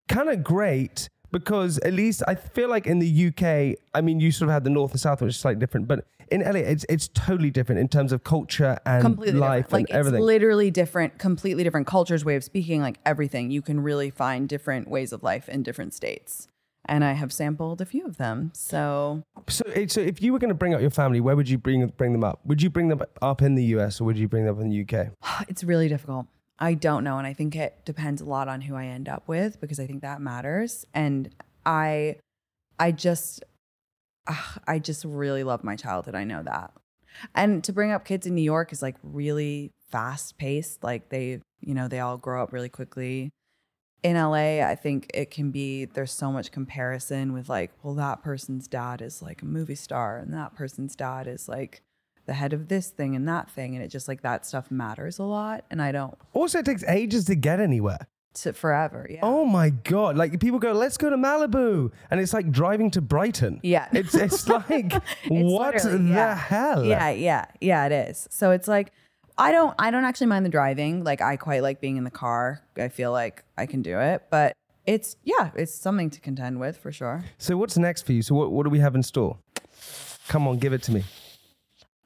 kind 0.09 0.28
of 0.28 0.42
great 0.42 1.09
because 1.30 1.78
at 1.80 1.92
least 1.92 2.23
I 2.26 2.35
feel 2.35 2.68
like 2.71 2.87
in 2.87 2.99
the 3.00 3.26
UK, 3.28 3.78
I 3.95 4.00
mean, 4.00 4.18
you 4.21 4.33
sort 4.33 4.49
of 4.49 4.54
had 4.54 4.64
the 4.64 4.71
north 4.71 4.92
and 4.92 5.00
south, 5.00 5.21
which 5.21 5.30
is 5.30 5.37
slightly 5.37 5.61
different, 5.61 5.87
but 5.87 6.07
in 6.30 6.40
LA, 6.42 6.61
it's 6.61 6.85
it's 6.88 7.09
totally 7.09 7.50
different 7.50 7.80
in 7.80 7.88
terms 7.88 8.12
of 8.12 8.23
culture 8.25 8.78
and 8.85 9.02
completely 9.02 9.38
life 9.38 9.66
different. 9.66 9.88
and 9.88 9.95
Like 9.95 9.99
everything. 9.99 10.21
it's 10.21 10.26
literally 10.26 10.71
different, 10.71 11.18
completely 11.18 11.64
different 11.64 11.87
cultures, 11.87 12.25
way 12.25 12.37
of 12.37 12.45
speaking, 12.45 12.83
like 12.83 12.99
everything. 13.07 13.50
You 13.50 13.62
can 13.62 13.80
really 13.80 14.11
find 14.11 14.49
different 14.49 14.88
ways 14.88 15.12
of 15.12 15.23
life 15.23 15.49
in 15.49 15.62
different 15.62 15.95
states. 15.95 16.49
And 16.88 17.04
I 17.04 17.12
have 17.12 17.33
sampled 17.33 17.80
a 17.80 17.85
few 17.85 18.07
of 18.07 18.16
them. 18.16 18.50
So 18.54 19.23
so, 19.49 19.64
so 19.88 20.00
if 20.00 20.23
you 20.23 20.33
were 20.33 20.38
going 20.38 20.49
to 20.49 20.54
bring 20.54 20.75
up 20.75 20.80
your 20.80 20.90
family, 20.90 21.21
where 21.21 21.37
would 21.37 21.49
you 21.49 21.59
bring 21.59 21.87
bring 21.97 22.12
them 22.12 22.25
up? 22.25 22.40
Would 22.45 22.62
you 22.62 22.71
bring 22.71 22.88
them 22.88 23.02
up 23.21 23.42
in 23.42 23.54
the 23.54 23.64
US 23.64 24.00
or 24.00 24.04
would 24.04 24.18
you 24.18 24.28
bring 24.28 24.47
them 24.47 24.57
up 24.57 24.62
in 24.62 24.71
the 24.71 24.83
UK? 24.83 25.09
it's 25.49 25.62
really 25.62 25.88
difficult. 25.88 26.26
I 26.59 26.75
don't 26.75 27.04
know. 27.04 27.18
And 27.18 27.26
I 27.26 27.33
think 27.33 27.54
it 27.54 27.85
depends 27.85 28.21
a 28.21 28.25
lot 28.25 28.49
on 28.49 28.62
who 28.62 28.75
I 28.75 28.87
end 28.87 29.09
up 29.09 29.28
with 29.28 29.61
because 29.61 29.78
I 29.78 29.87
think 29.87 30.02
that 30.02 30.21
matters. 30.21 30.85
And 30.92 31.31
I, 31.64 32.16
I 32.79 32.90
just, 32.90 33.44
ah, 34.27 34.59
I 34.66 34.79
just 34.79 35.05
really 35.05 35.44
love 35.44 35.62
my 35.62 35.77
childhood. 35.77 36.14
I 36.14 36.24
know 36.24 36.42
that. 36.42 36.72
And 37.35 37.62
to 37.64 37.72
bring 37.72 37.92
up 37.92 38.05
kids 38.05 38.27
in 38.27 38.35
New 38.35 38.42
York 38.42 38.72
is 38.72 38.83
like 38.83 38.96
really 39.03 39.72
fast 39.90 40.37
paced. 40.38 40.83
Like 40.83 41.11
they, 41.11 41.40
you 41.61 41.74
know, 41.74 41.88
they 41.88 42.01
all 42.01 42.16
grow 42.16 42.42
up 42.42 42.53
really 42.53 42.68
quickly. 42.68 43.31
In 44.02 44.16
LA, 44.16 44.61
I 44.64 44.76
think 44.80 45.11
it 45.12 45.30
can 45.30 45.50
be 45.50 45.84
there's 45.87 46.12
so 46.12 46.30
much 46.30 46.52
comparison 46.52 47.32
with 47.32 47.48
like, 47.48 47.72
well, 47.82 47.94
that 47.94 48.22
person's 48.22 48.68
dad 48.68 49.02
is 49.02 49.20
like 49.22 49.42
a 49.42 49.44
movie 49.46 49.74
star 49.74 50.18
and 50.18 50.32
that 50.34 50.54
person's 50.54 50.94
dad 50.94 51.26
is 51.26 51.48
like 51.48 51.82
the 52.26 52.34
head 52.34 52.52
of 52.52 52.68
this 52.68 52.90
thing 52.90 53.16
and 53.16 53.26
that 53.26 53.50
thing. 53.50 53.74
And 53.74 53.82
it 53.84 53.88
just 53.88 54.06
like 54.06 54.22
that 54.22 54.46
stuff 54.46 54.70
matters 54.70 55.18
a 55.18 55.24
lot. 55.24 55.64
And 55.70 55.82
I 55.82 55.90
don't 55.92 56.14
Also, 56.32 56.61
it 56.61 56.64
takes 56.66 56.84
ages 56.84 57.24
to 57.24 57.34
get 57.34 57.58
anywhere. 57.58 58.06
to 58.34 58.52
forever. 58.52 59.08
Yeah. 59.11 59.20
Oh 59.24 59.44
my 59.44 59.70
god! 59.70 60.16
Like 60.16 60.38
people 60.38 60.61
go, 60.61 60.72
let's 60.72 60.96
go 60.96 61.11
to 61.11 61.16
Malibu, 61.16 61.90
and 62.11 62.20
it's 62.20 62.32
like 62.32 62.52
driving 62.52 62.90
to 62.92 63.00
Brighton. 63.00 63.58
Yeah. 63.64 63.88
it's 63.92 64.14
it's 64.14 64.46
like 64.70 64.92
It's 64.94 65.02
what 65.28 65.82
the 65.82 65.98
yeah. 66.06 66.37
hell? 66.37 66.84
Yeah, 66.84 67.11
yeah, 67.11 67.46
yeah, 67.61 67.87
it 67.87 67.92
is. 68.11 68.28
So 68.30 68.52
it's 68.52 68.68
like 68.68 68.92
I 69.38 69.53
don't 69.53 69.74
I 69.79 69.90
don't 69.90 70.05
actually 70.05 70.27
mind 70.27 70.44
the 70.44 70.51
driving. 70.51 71.05
Like 71.05 71.22
I 71.22 71.37
quite 71.37 71.62
like 71.62 71.81
being 71.81 71.96
in 71.96 72.05
the 72.05 72.11
car. 72.11 72.61
I 72.77 72.88
feel 72.88 73.12
like 73.12 73.44
I 73.57 73.66
can 73.66 73.83
do 73.83 73.98
it, 73.98 74.24
but 74.31 74.53
it's 74.85 75.16
yeah, 75.22 75.51
it's 75.55 75.72
something 75.72 76.11
to 76.11 76.20
contend 76.20 76.59
with 76.59 76.77
for 76.77 76.90
sure. 76.90 77.24
So 77.38 77.57
what's 77.57 77.79
next 77.79 78.03
for 78.03 78.12
you? 78.12 78.22
So 78.22 78.35
what 78.35 78.51
what 78.51 78.64
do 78.64 78.70
we 78.70 78.81
have 78.81 78.94
in 78.94 79.03
store? 79.03 79.38
Come 80.27 80.48
on, 80.48 80.59
give 80.59 80.72
it 80.72 80.83
to 80.85 80.92
me. 80.92 81.05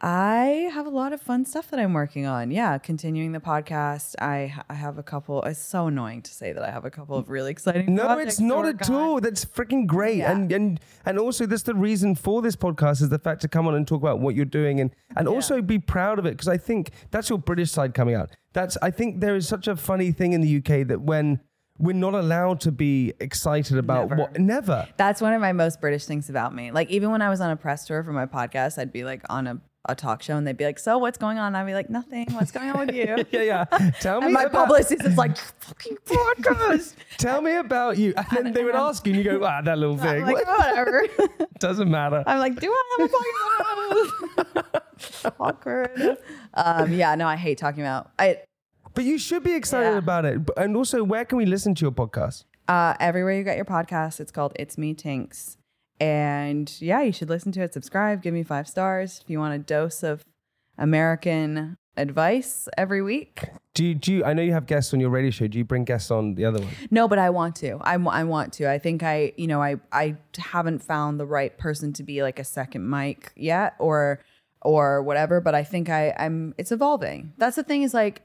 I 0.04 0.68
have 0.74 0.86
a 0.86 0.90
lot 0.90 1.12
of 1.12 1.20
fun 1.20 1.44
stuff 1.44 1.70
that 1.70 1.78
I'm 1.78 1.92
working 1.92 2.26
on. 2.26 2.50
Yeah, 2.50 2.76
continuing 2.78 3.30
the 3.30 3.38
podcast. 3.38 4.16
I 4.20 4.52
I 4.68 4.74
have 4.74 4.98
a 4.98 5.02
couple. 5.02 5.40
It's 5.42 5.60
so 5.60 5.86
annoying 5.86 6.22
to 6.22 6.34
say 6.34 6.52
that 6.52 6.62
I 6.62 6.72
have 6.72 6.84
a 6.84 6.90
couple 6.90 7.16
of 7.16 7.30
really 7.30 7.52
exciting. 7.52 7.94
No, 7.94 8.18
it's 8.18 8.40
not 8.40 8.66
at 8.66 8.90
all. 8.90 9.20
That's 9.20 9.44
freaking 9.44 9.86
great. 9.86 10.16
Yeah. 10.18 10.32
And 10.32 10.50
and 10.50 10.80
and 11.06 11.20
also 11.20 11.46
that's 11.46 11.62
the 11.62 11.76
reason 11.76 12.16
for 12.16 12.42
this 12.42 12.56
podcast 12.56 13.00
is 13.00 13.10
the 13.10 13.18
fact 13.20 13.42
to 13.42 13.48
come 13.48 13.68
on 13.68 13.76
and 13.76 13.86
talk 13.86 14.02
about 14.02 14.18
what 14.18 14.34
you're 14.34 14.44
doing 14.44 14.80
and 14.80 14.90
and 15.14 15.28
also 15.28 15.62
be 15.62 15.78
proud 15.78 16.18
of 16.18 16.26
it 16.26 16.30
because 16.32 16.48
I 16.48 16.58
think 16.58 16.90
that's 17.12 17.28
your 17.28 17.38
British 17.38 17.70
side 17.70 17.94
coming 17.94 18.16
out. 18.16 18.30
That's 18.54 18.76
I 18.82 18.90
think 18.90 19.20
there 19.20 19.36
is 19.36 19.46
such 19.46 19.68
a 19.68 19.76
funny 19.76 20.10
thing 20.10 20.32
in 20.32 20.40
the 20.40 20.56
UK 20.56 20.88
that 20.88 21.02
when 21.02 21.40
we're 21.78 21.92
not 21.94 22.14
allowed 22.14 22.60
to 22.60 22.72
be 22.72 23.12
excited 23.20 23.78
about 23.78 24.08
Never. 24.08 24.20
what 24.20 24.38
never. 24.38 24.88
That's 24.96 25.20
one 25.20 25.32
of 25.32 25.40
my 25.40 25.52
most 25.52 25.80
British 25.80 26.06
things 26.06 26.28
about 26.28 26.54
me. 26.54 26.70
Like 26.72 26.90
even 26.90 27.10
when 27.10 27.22
I 27.22 27.28
was 27.30 27.40
on 27.40 27.50
a 27.50 27.56
press 27.56 27.86
tour 27.86 28.02
for 28.02 28.12
my 28.12 28.26
podcast, 28.26 28.78
I'd 28.78 28.92
be 28.92 29.04
like 29.04 29.22
on 29.30 29.46
a, 29.46 29.60
a 29.88 29.94
talk 29.96 30.22
show 30.22 30.36
and 30.36 30.46
they'd 30.46 30.56
be 30.56 30.64
like, 30.64 30.78
"So 30.78 30.98
what's 30.98 31.18
going 31.18 31.38
on?" 31.38 31.54
I'd 31.56 31.66
be 31.66 31.74
like, 31.74 31.90
"Nothing. 31.90 32.26
What's 32.32 32.52
going 32.52 32.70
on 32.70 32.86
with 32.86 32.94
you?" 33.00 33.24
Yeah, 33.32 33.42
yeah. 33.42 33.90
Tell 34.00 34.20
me 34.20 34.26
and 34.26 34.34
my 34.34 34.42
about, 34.44 34.68
publicist 34.68 35.04
is 35.04 35.16
like, 35.16 35.36
"Fucking 35.36 35.96
podcast." 36.06 36.94
Tell 37.18 37.40
me 37.42 37.56
about 37.56 37.98
you. 37.98 38.14
And 38.16 38.26
then 38.46 38.52
they 38.52 38.64
would 38.64 38.74
ask 38.76 39.06
you 39.06 39.14
and 39.14 39.24
you 39.24 39.30
go, 39.38 39.44
ah, 39.44 39.60
that 39.62 39.78
little 39.78 39.96
thing. 39.96 40.22
like, 40.24 40.46
whatever. 40.46 41.04
Doesn't 41.58 41.90
matter. 41.90 42.22
I'm 42.26 42.38
like, 42.38 42.58
do 42.60 42.70
I 42.72 42.96
have 42.98 43.10
a 43.10 44.62
podcast? 44.62 45.32
Awkward. 45.40 46.16
Um, 46.54 46.92
yeah, 46.92 47.14
no, 47.14 47.26
I 47.26 47.36
hate 47.36 47.58
talking 47.58 47.82
about. 47.82 48.10
I 48.18 48.38
But 48.94 49.04
you 49.04 49.18
should 49.18 49.42
be 49.42 49.54
excited 49.54 49.92
Yeah. 49.92 49.98
about 49.98 50.24
it. 50.24 50.40
And 50.56 50.76
also, 50.76 51.02
where 51.04 51.24
can 51.24 51.38
we 51.38 51.46
listen 51.46 51.74
to 51.76 51.84
your 51.84 51.92
podcast? 51.92 52.44
uh, 52.68 52.94
everywhere 53.00 53.34
you 53.36 53.42
get 53.44 53.56
your 53.56 53.64
podcast, 53.64 54.20
it's 54.20 54.30
called 54.30 54.52
It's 54.56 54.78
Me 54.78 54.94
Tinx. 54.94 55.56
And 56.00 56.74
yeah, 56.80 57.02
you 57.02 57.12
should 57.12 57.28
listen 57.28 57.52
to 57.52 57.62
it, 57.62 57.72
subscribe, 57.72 58.22
give 58.22 58.34
me 58.34 58.42
five 58.42 58.66
stars 58.66 59.20
if 59.22 59.30
you 59.30 59.38
want 59.38 59.54
a 59.54 59.58
dose 59.58 60.02
of 60.02 60.24
American 60.76 61.76
advice 61.96 62.68
every 62.76 63.02
week. 63.02 63.44
Do 63.74 63.84
you, 63.84 63.94
do 63.94 64.12
you, 64.12 64.24
I 64.24 64.32
know 64.32 64.42
you 64.42 64.52
have 64.52 64.66
guests 64.66 64.92
on 64.92 65.00
your 65.00 65.10
radio 65.10 65.30
show. 65.30 65.46
Do 65.46 65.58
you 65.58 65.64
bring 65.64 65.84
guests 65.84 66.10
on 66.10 66.34
the 66.34 66.44
other 66.44 66.60
one? 66.60 66.70
No, 66.90 67.06
but 67.06 67.18
I 67.18 67.30
want 67.30 67.56
to. 67.56 67.78
I, 67.82 67.94
I 67.94 68.24
want 68.24 68.52
to. 68.54 68.70
I 68.70 68.78
think 68.78 69.02
I, 69.02 69.32
you 69.36 69.46
know, 69.46 69.62
I 69.62 69.76
I 69.92 70.16
haven't 70.36 70.80
found 70.80 71.20
the 71.20 71.26
right 71.26 71.56
person 71.56 71.92
to 71.94 72.02
be 72.02 72.22
like 72.22 72.38
a 72.38 72.44
second 72.44 72.88
mic 72.88 73.32
yet, 73.36 73.74
or 73.78 74.20
or 74.62 75.02
whatever. 75.02 75.40
But 75.40 75.54
I 75.54 75.64
think 75.64 75.88
I 75.88 76.14
I'm. 76.18 76.54
It's 76.58 76.72
evolving. 76.72 77.32
That's 77.38 77.56
the 77.56 77.62
thing. 77.62 77.82
Is 77.82 77.94
like. 77.94 78.22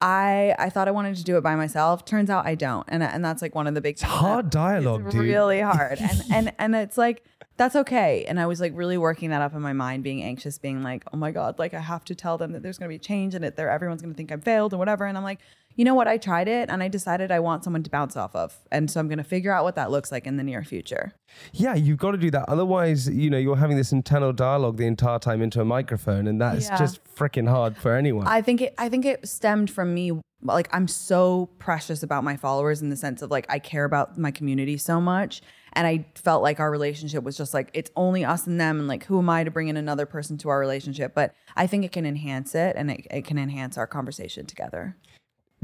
I 0.00 0.54
I 0.58 0.70
thought 0.70 0.88
I 0.88 0.92
wanted 0.92 1.16
to 1.16 1.24
do 1.24 1.36
it 1.36 1.42
by 1.42 1.56
myself. 1.56 2.04
Turns 2.04 2.30
out 2.30 2.46
I 2.46 2.54
don't, 2.54 2.84
and 2.88 3.02
and 3.02 3.24
that's 3.24 3.42
like 3.42 3.54
one 3.54 3.66
of 3.66 3.74
the 3.74 3.80
big. 3.80 3.94
It's 3.94 4.02
hard 4.02 4.50
dialogue, 4.50 5.02
it's 5.06 5.14
dude. 5.14 5.22
really 5.22 5.60
hard, 5.60 5.98
and 6.00 6.22
and 6.32 6.52
and 6.58 6.74
it's 6.74 6.96
like 6.96 7.24
that's 7.56 7.76
okay. 7.76 8.24
And 8.26 8.40
I 8.40 8.46
was 8.46 8.60
like 8.60 8.72
really 8.74 8.96
working 8.96 9.30
that 9.30 9.42
up 9.42 9.54
in 9.54 9.60
my 9.60 9.74
mind, 9.74 10.02
being 10.02 10.22
anxious, 10.22 10.56
being 10.56 10.82
like, 10.82 11.04
oh 11.12 11.16
my 11.16 11.30
god, 11.30 11.58
like 11.58 11.74
I 11.74 11.80
have 11.80 12.04
to 12.06 12.14
tell 12.14 12.38
them 12.38 12.52
that 12.52 12.62
there's 12.62 12.78
going 12.78 12.88
to 12.88 12.94
be 12.94 12.98
change, 12.98 13.34
and 13.34 13.44
that 13.44 13.56
they're 13.56 13.70
everyone's 13.70 14.00
going 14.00 14.14
to 14.14 14.16
think 14.16 14.32
I've 14.32 14.42
failed 14.42 14.72
and 14.72 14.78
whatever. 14.78 15.04
And 15.04 15.18
I'm 15.18 15.24
like, 15.24 15.40
you 15.76 15.84
know 15.84 15.94
what, 15.94 16.08
I 16.08 16.18
tried 16.18 16.48
it 16.48 16.68
and 16.68 16.82
I 16.82 16.88
decided 16.88 17.30
I 17.30 17.40
want 17.40 17.64
someone 17.64 17.82
to 17.82 17.90
bounce 17.90 18.16
off 18.16 18.34
of. 18.34 18.58
And 18.70 18.90
so 18.90 19.00
I'm 19.00 19.08
going 19.08 19.18
to 19.18 19.24
figure 19.24 19.52
out 19.52 19.64
what 19.64 19.76
that 19.76 19.90
looks 19.90 20.12
like 20.12 20.26
in 20.26 20.36
the 20.36 20.42
near 20.42 20.62
future. 20.64 21.12
Yeah, 21.52 21.74
you've 21.74 21.98
got 21.98 22.10
to 22.10 22.18
do 22.18 22.30
that. 22.32 22.48
Otherwise, 22.48 23.08
you 23.08 23.30
know, 23.30 23.38
you're 23.38 23.56
having 23.56 23.76
this 23.76 23.92
internal 23.92 24.32
dialogue 24.32 24.76
the 24.76 24.86
entire 24.86 25.18
time 25.18 25.42
into 25.42 25.60
a 25.60 25.64
microphone, 25.64 26.26
and 26.26 26.40
that's 26.40 26.68
Yeah. 26.68 26.76
just 26.76 27.02
freaking 27.04 27.48
hard 27.48 27.76
for 27.76 27.94
anyone. 27.94 28.26
I 28.26 28.42
think 28.42 28.60
it 28.60 28.74
I 28.78 28.88
think 28.88 29.04
it 29.04 29.26
stemmed 29.28 29.70
from 29.70 29.94
me 29.94 30.20
like 30.42 30.68
I'm 30.72 30.88
so 30.88 31.50
precious 31.58 32.02
about 32.02 32.24
my 32.24 32.36
followers 32.36 32.80
in 32.82 32.88
the 32.88 32.96
sense 32.96 33.22
of 33.22 33.30
like 33.30 33.46
I 33.48 33.58
care 33.58 33.84
about 33.84 34.16
my 34.18 34.30
community 34.30 34.76
so 34.78 35.00
much 35.00 35.42
and 35.74 35.86
I 35.86 36.06
felt 36.14 36.42
like 36.42 36.58
our 36.60 36.70
relationship 36.70 37.22
was 37.24 37.36
just 37.36 37.52
like 37.52 37.70
it's 37.74 37.90
only 37.94 38.24
us 38.24 38.46
and 38.46 38.58
them 38.58 38.78
and 38.78 38.88
like 38.88 39.04
who 39.04 39.18
am 39.18 39.28
I 39.28 39.44
to 39.44 39.50
bring 39.50 39.68
in 39.68 39.76
another 39.76 40.06
person 40.06 40.38
to 40.38 40.48
our 40.48 40.58
relationship 40.58 41.14
but 41.14 41.34
I 41.56 41.66
think 41.66 41.84
it 41.84 41.92
can 41.92 42.06
enhance 42.06 42.54
it 42.54 42.74
and 42.76 42.90
it, 42.90 43.06
it 43.10 43.24
can 43.26 43.38
enhance 43.38 43.76
our 43.76 43.86
conversation 43.86 44.46
together. 44.46 44.96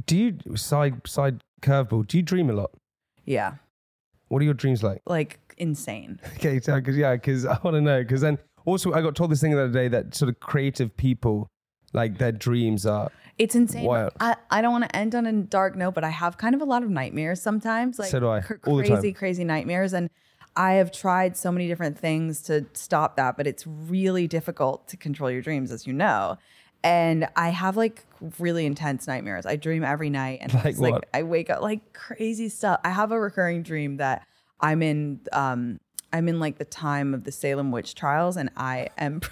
Do 0.07 0.17
you 0.17 0.57
side 0.57 1.07
side 1.07 1.43
curveball? 1.63 2.07
Do 2.07 2.17
you 2.17 2.23
dream 2.23 2.51
a 2.51 2.55
lot? 2.55 2.71
Yeah. 3.25 3.55
What 4.29 4.43
are 4.43 4.45
your 4.45 4.55
dreams 4.55 4.83
like? 4.83 5.03
Like 5.07 5.39
insane. 5.59 6.21
Okay, 6.37 6.61
so 6.61 6.77
because 6.77 6.97
yeah, 6.97 7.15
because 7.15 7.47
I 7.47 7.59
want 7.63 7.75
to 7.75 7.81
know. 7.81 8.03
Because 8.03 8.21
then 8.21 8.39
also 8.65 8.93
I 8.93 9.03
got 9.03 9.15
told 9.15 9.31
this 9.31 9.41
thing 9.41 9.53
the 9.53 9.63
other 9.63 9.73
day 9.73 9.89
that 9.89 10.15
sort 10.15 10.29
of 10.29 10.41
creative 10.41 10.97
people, 10.97 11.49
like 11.93 12.19
their 12.19 12.33
dreams 12.33 12.87
are. 12.87 13.11
It's 13.39 13.55
insane. 13.55 13.85
Wild. 13.85 14.13
I, 14.19 14.37
I 14.51 14.63
don't 14.63 14.73
want 14.73 14.85
to 14.85 14.97
end 14.97 15.15
on 15.15 15.27
a 15.27 15.33
dark 15.33 15.77
note, 15.77 15.93
but 15.95 16.05
I 16.05 16.09
have 16.09 16.39
kind 16.39 16.55
of 16.55 16.63
a 16.63 16.65
lot 16.65 16.83
of 16.83 16.89
nightmares 16.89 17.43
sometimes. 17.43 17.99
Like 17.99 18.09
So 18.09 18.21
do 18.21 18.31
I, 18.31 18.41
cr- 18.41 18.55
all 18.67 18.77
the 18.77 18.85
time. 18.85 18.97
crazy, 18.97 19.13
crazy 19.13 19.45
nightmares. 19.45 19.93
And 19.93 20.09
I 20.57 20.75
have 20.75 20.91
tried 20.91 21.37
so 21.37 21.53
many 21.53 21.69
different 21.69 21.99
things 21.99 22.41
to 22.43 22.65
stop 22.73 23.17
that, 23.17 23.37
but 23.37 23.47
it's 23.47 23.67
really 23.67 24.27
difficult 24.27 24.89
to 24.89 24.97
control 24.97 25.31
your 25.31 25.43
dreams, 25.43 25.71
as 25.71 25.87
you 25.87 25.93
know. 25.93 26.39
And 26.83 27.29
I 27.37 27.49
have 27.49 27.77
like 27.77 28.05
really 28.39 28.67
intense 28.67 29.07
nightmares. 29.07 29.45
I 29.47 29.57
dream 29.57 29.83
every 29.83 30.11
night, 30.11 30.39
and 30.43 30.55
Like 30.55 30.79
like 30.79 31.05
I 31.13 31.23
wake 31.25 31.51
up 31.51 31.63
like 31.63 31.93
crazy 31.93 32.49
stuff. 32.49 32.81
I 32.85 32.91
have 32.91 33.11
a 33.11 33.19
recurring 33.19 33.63
dream 33.63 33.97
that 33.97 34.27
I'm 34.61 34.83
in 34.83 35.21
um 35.33 35.81
I'm 36.13 36.29
in 36.29 36.39
like 36.41 36.59
the 36.59 36.65
time 36.65 37.13
of 37.15 37.25
the 37.25 37.33
Salem 37.33 37.73
witch 37.73 37.95
trials, 37.95 38.37
and 38.37 38.51
I 38.57 38.89
am. 38.99 39.21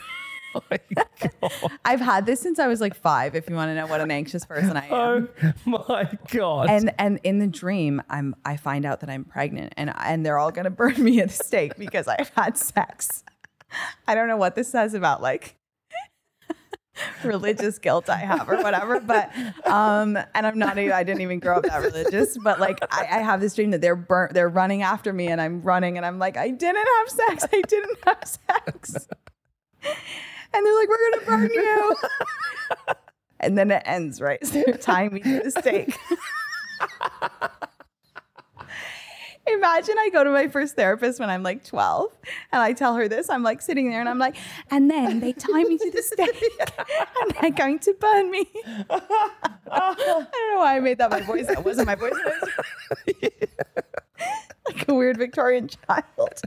Oh! 0.56 1.68
I've 1.84 2.00
had 2.00 2.26
this 2.26 2.38
since 2.38 2.60
I 2.60 2.68
was 2.68 2.80
like 2.80 2.94
five. 2.94 3.34
If 3.34 3.50
you 3.50 3.56
want 3.56 3.70
to 3.70 3.74
know 3.74 3.88
what 3.88 4.00
an 4.00 4.12
anxious 4.12 4.46
person 4.46 4.76
I 4.76 4.86
am, 4.86 5.28
Oh 5.42 5.52
my 5.88 6.08
god! 6.30 6.70
and 6.70 6.94
and 6.96 7.18
in 7.24 7.40
the 7.40 7.48
dream, 7.48 8.00
I'm 8.08 8.36
I 8.44 8.56
find 8.56 8.84
out 8.84 9.00
that 9.00 9.10
I'm 9.10 9.24
pregnant, 9.24 9.74
and 9.76 9.92
and 9.98 10.24
they're 10.24 10.38
all 10.38 10.52
gonna 10.52 10.70
burn 10.70 11.02
me 11.02 11.20
at 11.20 11.30
the 11.30 11.44
stake 11.44 11.76
because 11.76 12.06
I've 12.06 12.28
had 12.36 12.56
sex. 12.56 13.24
I 14.06 14.14
don't 14.14 14.28
know 14.28 14.36
what 14.36 14.54
this 14.54 14.68
says 14.68 14.94
about 14.94 15.20
like 15.20 15.56
religious 17.24 17.78
guilt 17.78 18.08
I 18.08 18.16
have 18.16 18.48
or 18.48 18.62
whatever, 18.62 19.00
but 19.00 19.30
um, 19.66 20.16
and 20.34 20.46
I'm 20.46 20.58
not. 20.58 20.78
Even 20.78 20.92
I 20.92 21.02
didn't 21.02 21.22
even 21.22 21.38
grow 21.38 21.56
up 21.56 21.64
that 21.64 21.82
religious, 21.82 22.36
but 22.38 22.60
like 22.60 22.78
I, 22.90 23.06
I 23.10 23.18
have 23.18 23.40
this 23.40 23.54
dream 23.54 23.70
that 23.72 23.80
they're 23.80 23.96
burnt, 23.96 24.34
they're 24.34 24.48
running 24.48 24.82
after 24.82 25.12
me, 25.12 25.28
and 25.28 25.40
I'm 25.40 25.62
running, 25.62 25.96
and 25.96 26.06
I'm 26.06 26.18
like, 26.18 26.36
I 26.36 26.50
didn't 26.50 26.86
have 26.98 27.08
sex, 27.08 27.46
I 27.52 27.62
didn't 27.62 27.98
have 28.06 28.24
sex, 28.24 29.08
and 29.82 30.66
they're 30.66 30.78
like, 30.78 30.88
we're 30.88 31.10
gonna 31.10 31.26
burn 31.26 31.50
you, 31.52 31.96
and 33.40 33.58
then 33.58 33.70
it 33.70 33.82
ends 33.86 34.20
right, 34.20 34.44
so 34.46 34.62
tying 34.72 35.14
me 35.14 35.20
to 35.20 35.40
the 35.40 35.50
stake. 35.50 35.96
Imagine 39.46 39.96
I 39.98 40.08
go 40.10 40.24
to 40.24 40.30
my 40.30 40.48
first 40.48 40.74
therapist 40.74 41.20
when 41.20 41.28
I'm 41.28 41.42
like 41.42 41.64
12 41.64 42.10
and 42.52 42.62
I 42.62 42.72
tell 42.72 42.94
her 42.96 43.08
this. 43.08 43.28
I'm 43.28 43.42
like 43.42 43.60
sitting 43.60 43.90
there 43.90 44.00
and 44.00 44.08
I'm 44.08 44.18
like, 44.18 44.36
and 44.70 44.90
then 44.90 45.20
they 45.20 45.32
tie 45.32 45.64
me 45.64 45.76
to 45.76 45.90
the 45.90 46.02
stake 46.02 46.42
and 47.20 47.34
they're 47.40 47.50
going 47.50 47.78
to 47.80 47.94
burn 47.94 48.30
me. 48.30 48.46
I 48.90 49.94
don't 49.98 50.22
know 50.22 50.58
why 50.58 50.76
I 50.76 50.80
made 50.80 50.98
that 50.98 51.10
my 51.10 51.20
voice. 51.20 51.46
That 51.46 51.64
wasn't 51.64 51.86
my 51.86 51.94
voice. 51.94 52.14
like 54.66 54.88
a 54.88 54.94
weird 54.94 55.18
Victorian 55.18 55.68
child. 55.68 56.40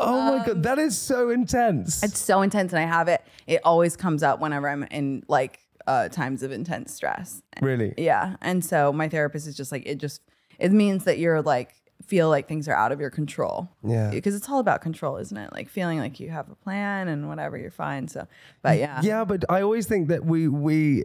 oh 0.00 0.38
my 0.38 0.44
god, 0.44 0.64
that 0.64 0.78
is 0.80 0.98
so 0.98 1.30
intense. 1.30 2.02
It's 2.02 2.18
so 2.18 2.42
intense 2.42 2.72
and 2.72 2.80
I 2.80 2.86
have 2.86 3.06
it. 3.06 3.22
It 3.46 3.60
always 3.64 3.96
comes 3.96 4.24
up 4.24 4.40
whenever 4.40 4.68
I'm 4.68 4.82
in 4.84 5.22
like 5.28 5.60
uh, 5.86 6.08
times 6.08 6.42
of 6.42 6.52
intense 6.52 6.94
stress. 6.94 7.42
really. 7.60 7.94
Yeah. 7.96 8.36
And 8.40 8.64
so 8.64 8.92
my 8.92 9.08
therapist 9.08 9.46
is 9.46 9.56
just 9.56 9.70
like, 9.72 9.84
it 9.86 9.98
just, 9.98 10.22
it 10.60 10.72
means 10.72 11.04
that 11.04 11.18
you're 11.18 11.42
like, 11.42 11.74
feel 12.06 12.28
like 12.28 12.48
things 12.48 12.66
are 12.68 12.74
out 12.74 12.92
of 12.92 13.00
your 13.00 13.10
control. 13.10 13.68
Yeah. 13.84 14.10
Because 14.10 14.34
it's 14.34 14.48
all 14.48 14.58
about 14.58 14.80
control, 14.80 15.16
isn't 15.18 15.36
it? 15.36 15.52
Like 15.52 15.68
feeling 15.68 15.98
like 15.98 16.18
you 16.20 16.30
have 16.30 16.50
a 16.50 16.54
plan 16.54 17.08
and 17.08 17.28
whatever, 17.28 17.56
you're 17.56 17.70
fine. 17.70 18.08
So, 18.08 18.26
but 18.62 18.78
yeah. 18.78 19.00
Yeah, 19.02 19.24
but 19.24 19.44
I 19.48 19.62
always 19.62 19.86
think 19.86 20.08
that 20.08 20.24
we 20.24 20.48
we 20.48 21.04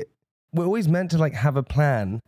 we're 0.54 0.66
always 0.66 0.88
meant 0.88 1.12
to 1.12 1.18
like 1.18 1.34
have 1.34 1.56
a 1.58 1.64
plan. 1.64 2.22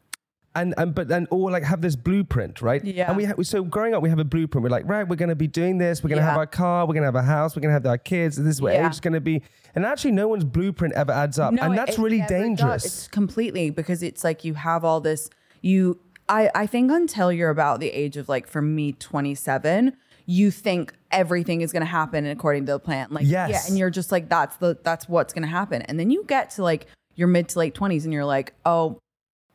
And, 0.55 0.73
and 0.75 0.95
but 0.95 1.07
then 1.07 1.27
or 1.29 1.51
like 1.51 1.63
have 1.63 1.81
this 1.81 1.95
blueprint, 1.95 2.63
right? 2.63 2.83
Yeah. 2.83 3.09
And 3.09 3.17
we 3.17 3.25
ha- 3.25 3.35
so 3.43 3.63
growing 3.63 3.93
up, 3.93 4.01
we 4.01 4.09
have 4.09 4.17
a 4.17 4.23
blueprint. 4.25 4.63
We're 4.63 4.71
like, 4.71 4.87
right, 4.87 5.07
we're 5.07 5.15
going 5.15 5.29
to 5.29 5.35
be 5.35 5.45
doing 5.47 5.77
this. 5.77 6.03
We're 6.03 6.09
going 6.09 6.19
to 6.21 6.25
have 6.25 6.37
our 6.37 6.47
car. 6.47 6.85
We're 6.87 6.93
going 6.95 7.03
to 7.03 7.07
have 7.07 7.15
a 7.15 7.21
house. 7.21 7.55
We're 7.55 7.61
going 7.61 7.69
to 7.69 7.73
have 7.73 7.85
our 7.85 7.99
kids. 7.99 8.37
This 8.37 8.55
is 8.55 8.61
what 8.61 8.73
Yeah. 8.73 8.87
age 8.87 8.93
is 8.93 8.99
going 8.99 9.13
to 9.13 9.21
be. 9.21 9.43
And 9.75 9.85
actually, 9.85 10.13
no 10.13 10.27
one's 10.27 10.43
blueprint 10.45 10.95
ever 10.95 11.11
adds 11.11 11.37
up, 11.37 11.53
No, 11.53 11.61
and 11.61 11.77
that's 11.77 11.97
it 11.97 12.01
really 12.01 12.17
never 12.19 12.29
does. 12.33 12.41
dangerous. 12.41 12.85
It's 12.85 13.07
completely 13.07 13.69
because 13.69 14.01
it's 14.01 14.23
like 14.23 14.43
you 14.43 14.55
have 14.55 14.83
all 14.83 14.99
this. 14.99 15.29
You, 15.61 15.99
I, 16.29 16.49
I 16.53 16.67
think 16.67 16.91
until 16.91 17.31
you're 17.31 17.49
about 17.49 17.79
the 17.79 17.89
age 17.89 18.17
of 18.17 18.27
like 18.29 18.47
for 18.47 18.61
me, 18.61 18.93
27, 18.93 19.95
you 20.25 20.51
think 20.51 20.93
everything 21.09 21.61
is 21.61 21.71
going 21.71 21.81
to 21.81 21.85
happen 21.85 22.25
according 22.25 22.65
to 22.65 22.73
the 22.73 22.79
plan. 22.79 23.07
Like, 23.11 23.25
Yes. 23.25 23.49
yeah, 23.49 23.61
and 23.67 23.77
you're 23.77 23.89
just 23.89 24.11
like, 24.11 24.27
that's 24.29 24.57
the 24.57 24.77
that's 24.83 25.07
what's 25.07 25.33
going 25.33 25.43
to 25.43 25.47
happen. 25.49 25.81
And 25.83 25.99
then 25.99 26.11
you 26.11 26.23
get 26.25 26.49
to 26.51 26.63
like 26.63 26.87
your 27.15 27.27
mid 27.29 27.49
to 27.49 27.59
late 27.59 27.73
20s, 27.73 28.03
and 28.03 28.11
you're 28.13 28.25
like, 28.25 28.53
oh, 28.65 28.99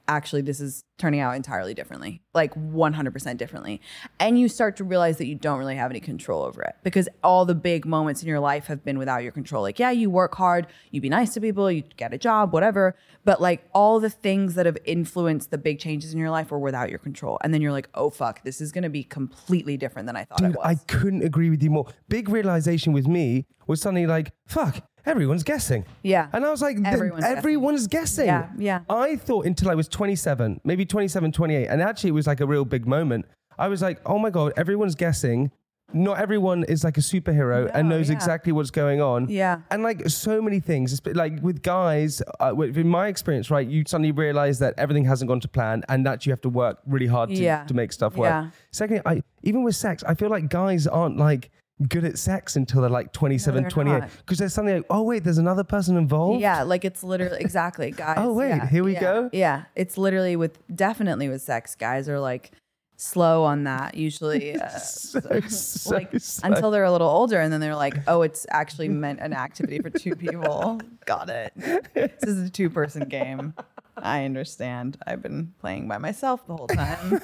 actually 0.09 0.43
this 0.43 0.61
is 0.61 0.85
turning 0.99 1.21
out 1.21 1.35
entirely 1.35 1.75
differently 1.75 2.23
like 2.35 2.55
100% 2.55 3.37
differently. 3.37 3.81
And 4.19 4.39
you 4.39 4.49
start 4.49 4.77
to 4.77 4.85
realize 4.85 5.19
that 5.19 5.27
you 5.27 5.35
don't 5.35 5.59
really 5.59 5.77
have 5.77 5.91
any 5.91 6.01
control 6.01 6.43
over 6.43 6.63
it 6.63 6.77
because 6.83 7.09
all 7.23 7.45
the 7.45 7.55
big 7.55 7.85
moments 7.85 8.23
in 8.23 8.29
your 8.29 8.41
life 8.41 8.67
have 8.67 8.85
been 8.85 8.99
without 8.99 9.23
your 9.23 9.33
control. 9.33 9.63
Like 9.63 9.79
yeah 9.79 9.91
you 9.91 10.11
work 10.11 10.35
hard 10.35 10.67
you 10.91 11.01
be 11.01 11.09
nice 11.09 11.35
to 11.35 11.41
people 11.41 11.71
you 11.71 11.83
get 11.97 12.15
a 12.15 12.19
job 12.19 12.53
whatever 12.53 12.97
but 13.25 13.41
like 13.41 13.69
all 13.75 14.01
the 14.01 14.11
things 14.11 14.55
that 14.55 14.67
have 14.67 14.79
influenced 14.85 15.51
the 15.51 15.59
big 15.59 15.79
changes 15.79 16.13
in 16.13 16.19
your 16.19 16.31
life 16.31 16.51
were 16.51 16.59
without 16.59 16.91
your 16.91 16.99
control. 16.99 17.39
And 17.43 17.53
then 17.53 17.61
you're 17.61 17.73
like 17.73 17.89
oh 17.95 18.11
fuck 18.11 18.43
this 18.45 18.61
is 18.61 18.73
going 18.73 18.85
to 18.85 18.91
be 18.91 19.05
completely 19.05 19.77
different 19.77 20.07
than 20.07 20.17
i 20.17 20.25
thought 20.25 20.39
Dude, 20.39 20.51
it 20.51 20.57
was. 20.57 20.67
I 20.67 20.75
couldn't 20.87 21.23
agree 21.23 21.51
with 21.51 21.63
you 21.63 21.71
more. 21.71 21.87
Big 22.09 22.29
realization 22.29 22.93
with 22.93 23.07
me 23.07 23.47
was 23.67 23.81
suddenly 23.81 24.07
like, 24.07 24.33
fuck, 24.47 24.85
everyone's 25.07 25.43
guessing. 25.43 25.85
Yeah. 26.03 26.29
And 26.33 26.45
I 26.45 26.51
was 26.51 26.63
like, 26.63 26.77
th- 26.77 26.87
Everyone's 26.87 27.23
guessing. 27.23 27.39
everyone's 27.39 27.87
guessing. 27.87 28.27
Yeah, 28.27 28.49
yeah. 28.59 28.81
I 28.89 29.17
thought 29.17 29.47
until 29.47 29.71
I 29.71 29.75
was 29.75 29.89
27, 29.89 30.61
maybe 30.65 30.85
27, 30.85 31.33
28, 31.33 31.67
and 31.67 31.83
actually 31.83 32.11
it 32.11 32.15
was 32.15 32.27
like 32.27 32.41
a 32.41 32.47
real 32.47 32.65
big 32.65 32.87
moment. 32.87 33.27
I 33.59 33.69
was 33.69 33.83
like, 33.83 34.01
oh 34.07 34.19
my 34.19 34.31
God, 34.31 34.53
everyone's 34.57 34.95
guessing. 34.95 35.51
Not 35.95 36.19
everyone 36.19 36.65
is 36.65 36.85
like 36.85 36.97
a 36.97 37.03
superhero 37.03 37.71
and 37.75 37.87
knows 37.87 38.09
yeah. 38.09 38.15
exactly 38.15 38.51
what's 38.51 38.71
going 38.71 39.03
on. 39.03 39.29
Yeah. 39.29 39.61
And 39.71 39.83
like 39.83 40.09
so 40.09 40.41
many 40.41 40.59
things, 40.59 40.99
like 41.07 41.35
with 41.43 41.61
guys, 41.63 42.23
uh, 42.41 42.59
in 42.59 42.89
my 42.89 43.09
experience, 43.09 43.51
right, 43.51 43.69
you 43.69 43.85
suddenly 43.87 44.11
realize 44.11 44.59
that 44.61 44.73
everything 44.79 45.05
hasn't 45.05 45.29
gone 45.29 45.41
to 45.41 45.49
plan 45.49 45.83
and 45.91 46.07
that 46.07 46.25
you 46.25 46.33
have 46.33 46.41
to 46.43 46.49
work 46.49 46.79
really 46.87 47.09
hard 47.09 47.29
to, 47.29 47.35
Yeah. 47.35 47.65
to 47.65 47.75
make 47.75 47.93
stuff 47.93 48.17
work. 48.17 48.31
Yeah. 48.31 48.51
Secondly, 48.71 49.03
I 49.05 49.23
even 49.43 49.65
with 49.65 49.77
sex, 49.77 50.03
I 50.05 50.15
feel 50.15 50.31
like 50.31 50.49
guys 50.49 50.87
aren't 50.87 51.19
like 51.19 51.51
good 51.89 52.05
at 52.05 52.19
sex 52.19 52.57
until 52.57 52.81
they're 52.81 52.91
like 52.91 53.13
27, 53.13 53.63
they're 53.63 53.71
28. 53.71 54.03
Because 54.19 54.39
there's 54.39 54.55
something 54.55 54.77
like, 54.77 54.87
oh, 54.91 55.03
wait, 55.03 55.25
there's 55.25 55.39
another 55.39 55.65
person 55.65 55.97
involved. 55.97 56.41
Yeah, 56.41 56.63
like 56.63 56.85
it's 56.85 57.03
literally 57.03 57.41
exactly 57.41 57.91
guys. 57.91 58.17
Oh, 58.19 58.33
wait, 58.33 58.49
yeah, 58.51 58.69
here 58.69 58.85
we 58.85 58.95
yeah, 58.95 59.01
go? 59.01 59.31
Yeah, 59.33 59.65
it's 59.75 59.99
literally 59.99 60.37
with 60.37 60.59
definitely 60.75 61.29
with 61.29 61.43
sex. 61.43 61.75
Guys 61.75 62.09
are 62.09 62.21
like 62.21 62.53
slow 62.97 63.43
on 63.43 63.65
that 63.65 63.97
usually. 63.97 64.57
Uh, 64.63 64.69
So, 64.79 65.21
so 65.49 65.95
like 65.95 66.11
slow. 66.21 66.49
until 66.49 66.71
they're 66.71 66.85
a 66.85 66.93
little 66.93 67.09
older, 67.09 67.41
and 67.41 67.53
then 67.53 67.61
they're 67.61 67.77
like, 67.77 67.97
"Oh, 68.07 68.23
it's 68.23 68.47
actually 68.51 68.89
meant 69.05 69.21
an 69.21 69.33
activity 69.33 69.81
for 69.81 69.91
two 69.91 70.15
people." 70.15 70.81
Got 71.05 71.29
it. 71.31 71.53
This 71.95 72.23
is 72.23 72.47
a 72.47 72.51
two-person 72.51 73.09
game. 73.09 73.55
I 73.97 74.25
understand. 74.25 74.99
I've 75.07 75.23
been 75.23 75.53
playing 75.61 75.89
by 75.89 75.99
myself 75.99 76.47
the 76.47 76.57
whole 76.57 76.69
time. 76.69 77.21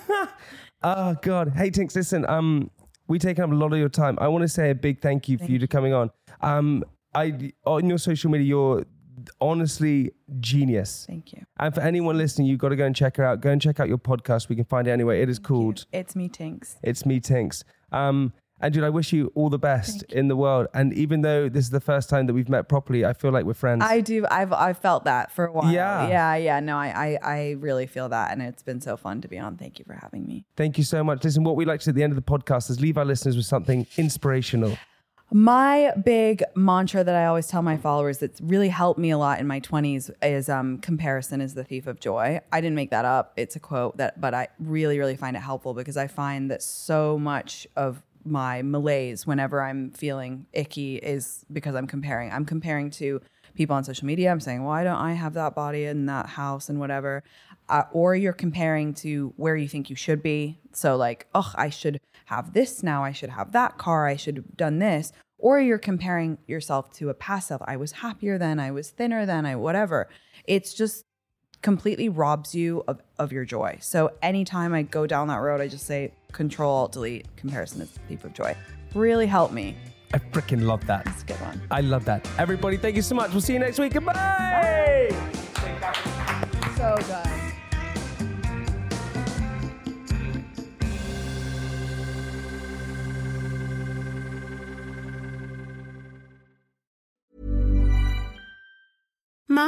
Oh 0.82 1.16
God. 1.22 1.52
Hey 1.56 1.70
Tinx, 1.70 1.96
listen, 1.96 2.24
um, 2.28 2.70
we 3.08 3.18
taken 3.18 3.42
up 3.42 3.50
a 3.50 3.54
lot 3.54 3.72
of 3.72 3.78
your 3.78 3.88
time. 3.88 4.18
I 4.20 4.28
want 4.28 4.42
to 4.42 4.48
say 4.48 4.70
a 4.70 4.74
big 4.74 5.00
thank 5.00 5.28
you 5.28 5.38
for 5.38 5.46
you 5.46 5.58
to 5.58 5.66
coming 5.66 5.92
on. 5.92 6.10
Um, 6.40 6.84
I 7.14 7.52
on 7.64 7.88
your 7.88 7.98
social 7.98 8.30
media, 8.30 8.46
you're 8.46 8.84
honestly 9.40 10.12
genius. 10.40 11.04
Thank 11.06 11.32
you. 11.32 11.44
And 11.58 11.74
for 11.74 11.80
anyone 11.80 12.16
listening, 12.16 12.46
you've 12.46 12.58
got 12.58 12.68
to 12.68 12.76
go 12.76 12.84
and 12.84 12.94
check 12.94 13.16
her 13.16 13.24
out. 13.24 13.40
Go 13.40 13.50
and 13.50 13.60
check 13.60 13.80
out 13.80 13.88
your 13.88 13.98
podcast. 13.98 14.48
We 14.48 14.56
can 14.56 14.64
find 14.64 14.86
it 14.86 14.90
anyway. 14.90 15.22
It 15.22 15.28
is 15.28 15.38
called 15.38 15.86
It's 15.92 16.14
me, 16.14 16.28
Tinx. 16.28 16.76
It's 16.82 17.04
Me 17.04 17.18
Tinx. 17.20 17.64
Um, 17.92 18.32
and 18.60 18.74
dude, 18.74 18.84
I 18.84 18.90
wish 18.90 19.12
you 19.12 19.30
all 19.34 19.50
the 19.50 19.58
best 19.58 20.02
in 20.04 20.28
the 20.28 20.36
world. 20.36 20.66
And 20.74 20.92
even 20.94 21.22
though 21.22 21.48
this 21.48 21.64
is 21.64 21.70
the 21.70 21.80
first 21.80 22.10
time 22.10 22.26
that 22.26 22.34
we've 22.34 22.48
met 22.48 22.68
properly, 22.68 23.04
I 23.04 23.12
feel 23.12 23.30
like 23.30 23.44
we're 23.44 23.54
friends. 23.54 23.82
I 23.84 24.00
do. 24.00 24.26
I've 24.30 24.52
I've 24.52 24.78
felt 24.78 25.04
that 25.04 25.30
for 25.30 25.46
a 25.46 25.52
while. 25.52 25.72
Yeah. 25.72 26.08
yeah, 26.08 26.36
yeah. 26.36 26.60
No, 26.60 26.76
I, 26.76 26.88
I 26.88 27.18
I 27.22 27.50
really 27.58 27.86
feel 27.86 28.08
that, 28.08 28.32
and 28.32 28.42
it's 28.42 28.62
been 28.62 28.80
so 28.80 28.96
fun 28.96 29.20
to 29.20 29.28
be 29.28 29.38
on. 29.38 29.56
Thank 29.56 29.78
you 29.78 29.84
for 29.84 29.94
having 29.94 30.26
me. 30.26 30.44
Thank 30.56 30.78
you 30.78 30.84
so 30.84 31.04
much. 31.04 31.22
Listen, 31.22 31.44
what 31.44 31.56
we 31.56 31.64
like 31.64 31.80
to 31.80 31.86
do 31.86 31.90
at 31.90 31.94
the 31.94 32.02
end 32.02 32.12
of 32.12 32.16
the 32.16 32.22
podcast 32.22 32.70
is 32.70 32.80
leave 32.80 32.98
our 32.98 33.04
listeners 33.04 33.36
with 33.36 33.46
something 33.46 33.86
inspirational. 33.96 34.76
My 35.30 35.92
big 36.02 36.42
mantra 36.56 37.04
that 37.04 37.14
I 37.14 37.26
always 37.26 37.48
tell 37.48 37.60
my 37.60 37.76
followers 37.76 38.16
that's 38.18 38.40
really 38.40 38.70
helped 38.70 38.98
me 38.98 39.10
a 39.10 39.18
lot 39.18 39.40
in 39.40 39.46
my 39.46 39.60
20s 39.60 40.10
is 40.22 40.48
um, 40.48 40.78
comparison 40.78 41.42
is 41.42 41.52
the 41.52 41.64
thief 41.64 41.86
of 41.86 42.00
joy. 42.00 42.40
I 42.50 42.60
didn't 42.62 42.76
make 42.76 42.90
that 42.92 43.04
up. 43.04 43.34
It's 43.36 43.54
a 43.54 43.60
quote 43.60 43.98
that 43.98 44.18
but 44.18 44.32
I 44.32 44.48
really 44.58 44.98
really 44.98 45.16
find 45.16 45.36
it 45.36 45.40
helpful 45.40 45.74
because 45.74 45.98
I 45.98 46.06
find 46.06 46.50
that 46.50 46.62
so 46.62 47.18
much 47.18 47.66
of 47.76 48.02
my 48.24 48.62
malaise 48.62 49.26
whenever 49.26 49.62
I'm 49.62 49.90
feeling 49.90 50.46
icky 50.52 50.96
is 50.96 51.44
because 51.52 51.74
I'm 51.74 51.86
comparing. 51.86 52.30
I'm 52.30 52.44
comparing 52.44 52.90
to 52.92 53.20
people 53.54 53.76
on 53.76 53.84
social 53.84 54.06
media. 54.06 54.30
I'm 54.30 54.40
saying, 54.40 54.64
why 54.64 54.84
don't 54.84 54.96
I 54.96 55.12
have 55.12 55.34
that 55.34 55.54
body 55.54 55.84
and 55.84 56.08
that 56.08 56.26
house 56.26 56.68
and 56.68 56.78
whatever? 56.78 57.24
Uh, 57.68 57.82
or 57.92 58.14
you're 58.14 58.32
comparing 58.32 58.94
to 58.94 59.32
where 59.36 59.56
you 59.56 59.68
think 59.68 59.90
you 59.90 59.96
should 59.96 60.22
be. 60.22 60.58
So, 60.72 60.96
like, 60.96 61.26
oh, 61.34 61.52
I 61.54 61.68
should 61.68 62.00
have 62.26 62.54
this 62.54 62.82
now. 62.82 63.04
I 63.04 63.12
should 63.12 63.30
have 63.30 63.52
that 63.52 63.76
car. 63.76 64.06
I 64.06 64.16
should 64.16 64.36
have 64.36 64.56
done 64.56 64.78
this. 64.78 65.12
Or 65.38 65.60
you're 65.60 65.78
comparing 65.78 66.38
yourself 66.46 66.92
to 66.94 67.10
a 67.10 67.14
past 67.14 67.48
self. 67.48 67.60
I 67.64 67.76
was 67.76 67.92
happier 67.92 68.38
then. 68.38 68.58
I 68.58 68.70
was 68.70 68.90
thinner 68.90 69.26
then. 69.26 69.44
I 69.44 69.56
whatever. 69.56 70.08
It's 70.44 70.72
just 70.72 71.04
completely 71.62 72.08
robs 72.08 72.54
you 72.54 72.84
of, 72.88 73.00
of 73.18 73.32
your 73.32 73.44
joy. 73.44 73.78
So 73.80 74.12
anytime 74.22 74.72
I 74.72 74.82
go 74.82 75.06
down 75.06 75.28
that 75.28 75.38
road, 75.38 75.60
I 75.60 75.68
just 75.68 75.86
say 75.86 76.12
control, 76.32 76.88
delete, 76.88 77.26
comparison 77.36 77.80
is 77.80 77.90
the 77.90 78.00
thief 78.00 78.24
of 78.24 78.32
joy. 78.32 78.56
Really 78.94 79.26
help 79.26 79.52
me. 79.52 79.76
I 80.12 80.18
freaking 80.18 80.62
love 80.62 80.86
that. 80.86 81.06
It's 81.06 81.22
a 81.22 81.26
good 81.26 81.40
one. 81.40 81.60
I 81.70 81.80
love 81.80 82.04
that. 82.06 82.28
Everybody, 82.38 82.76
thank 82.76 82.96
you 82.96 83.02
so 83.02 83.14
much. 83.14 83.30
We'll 83.32 83.40
see 83.40 83.52
you 83.52 83.58
next 83.58 83.78
week. 83.78 83.92
Goodbye. 83.92 85.08
So 86.76 86.96
good. 87.06 87.37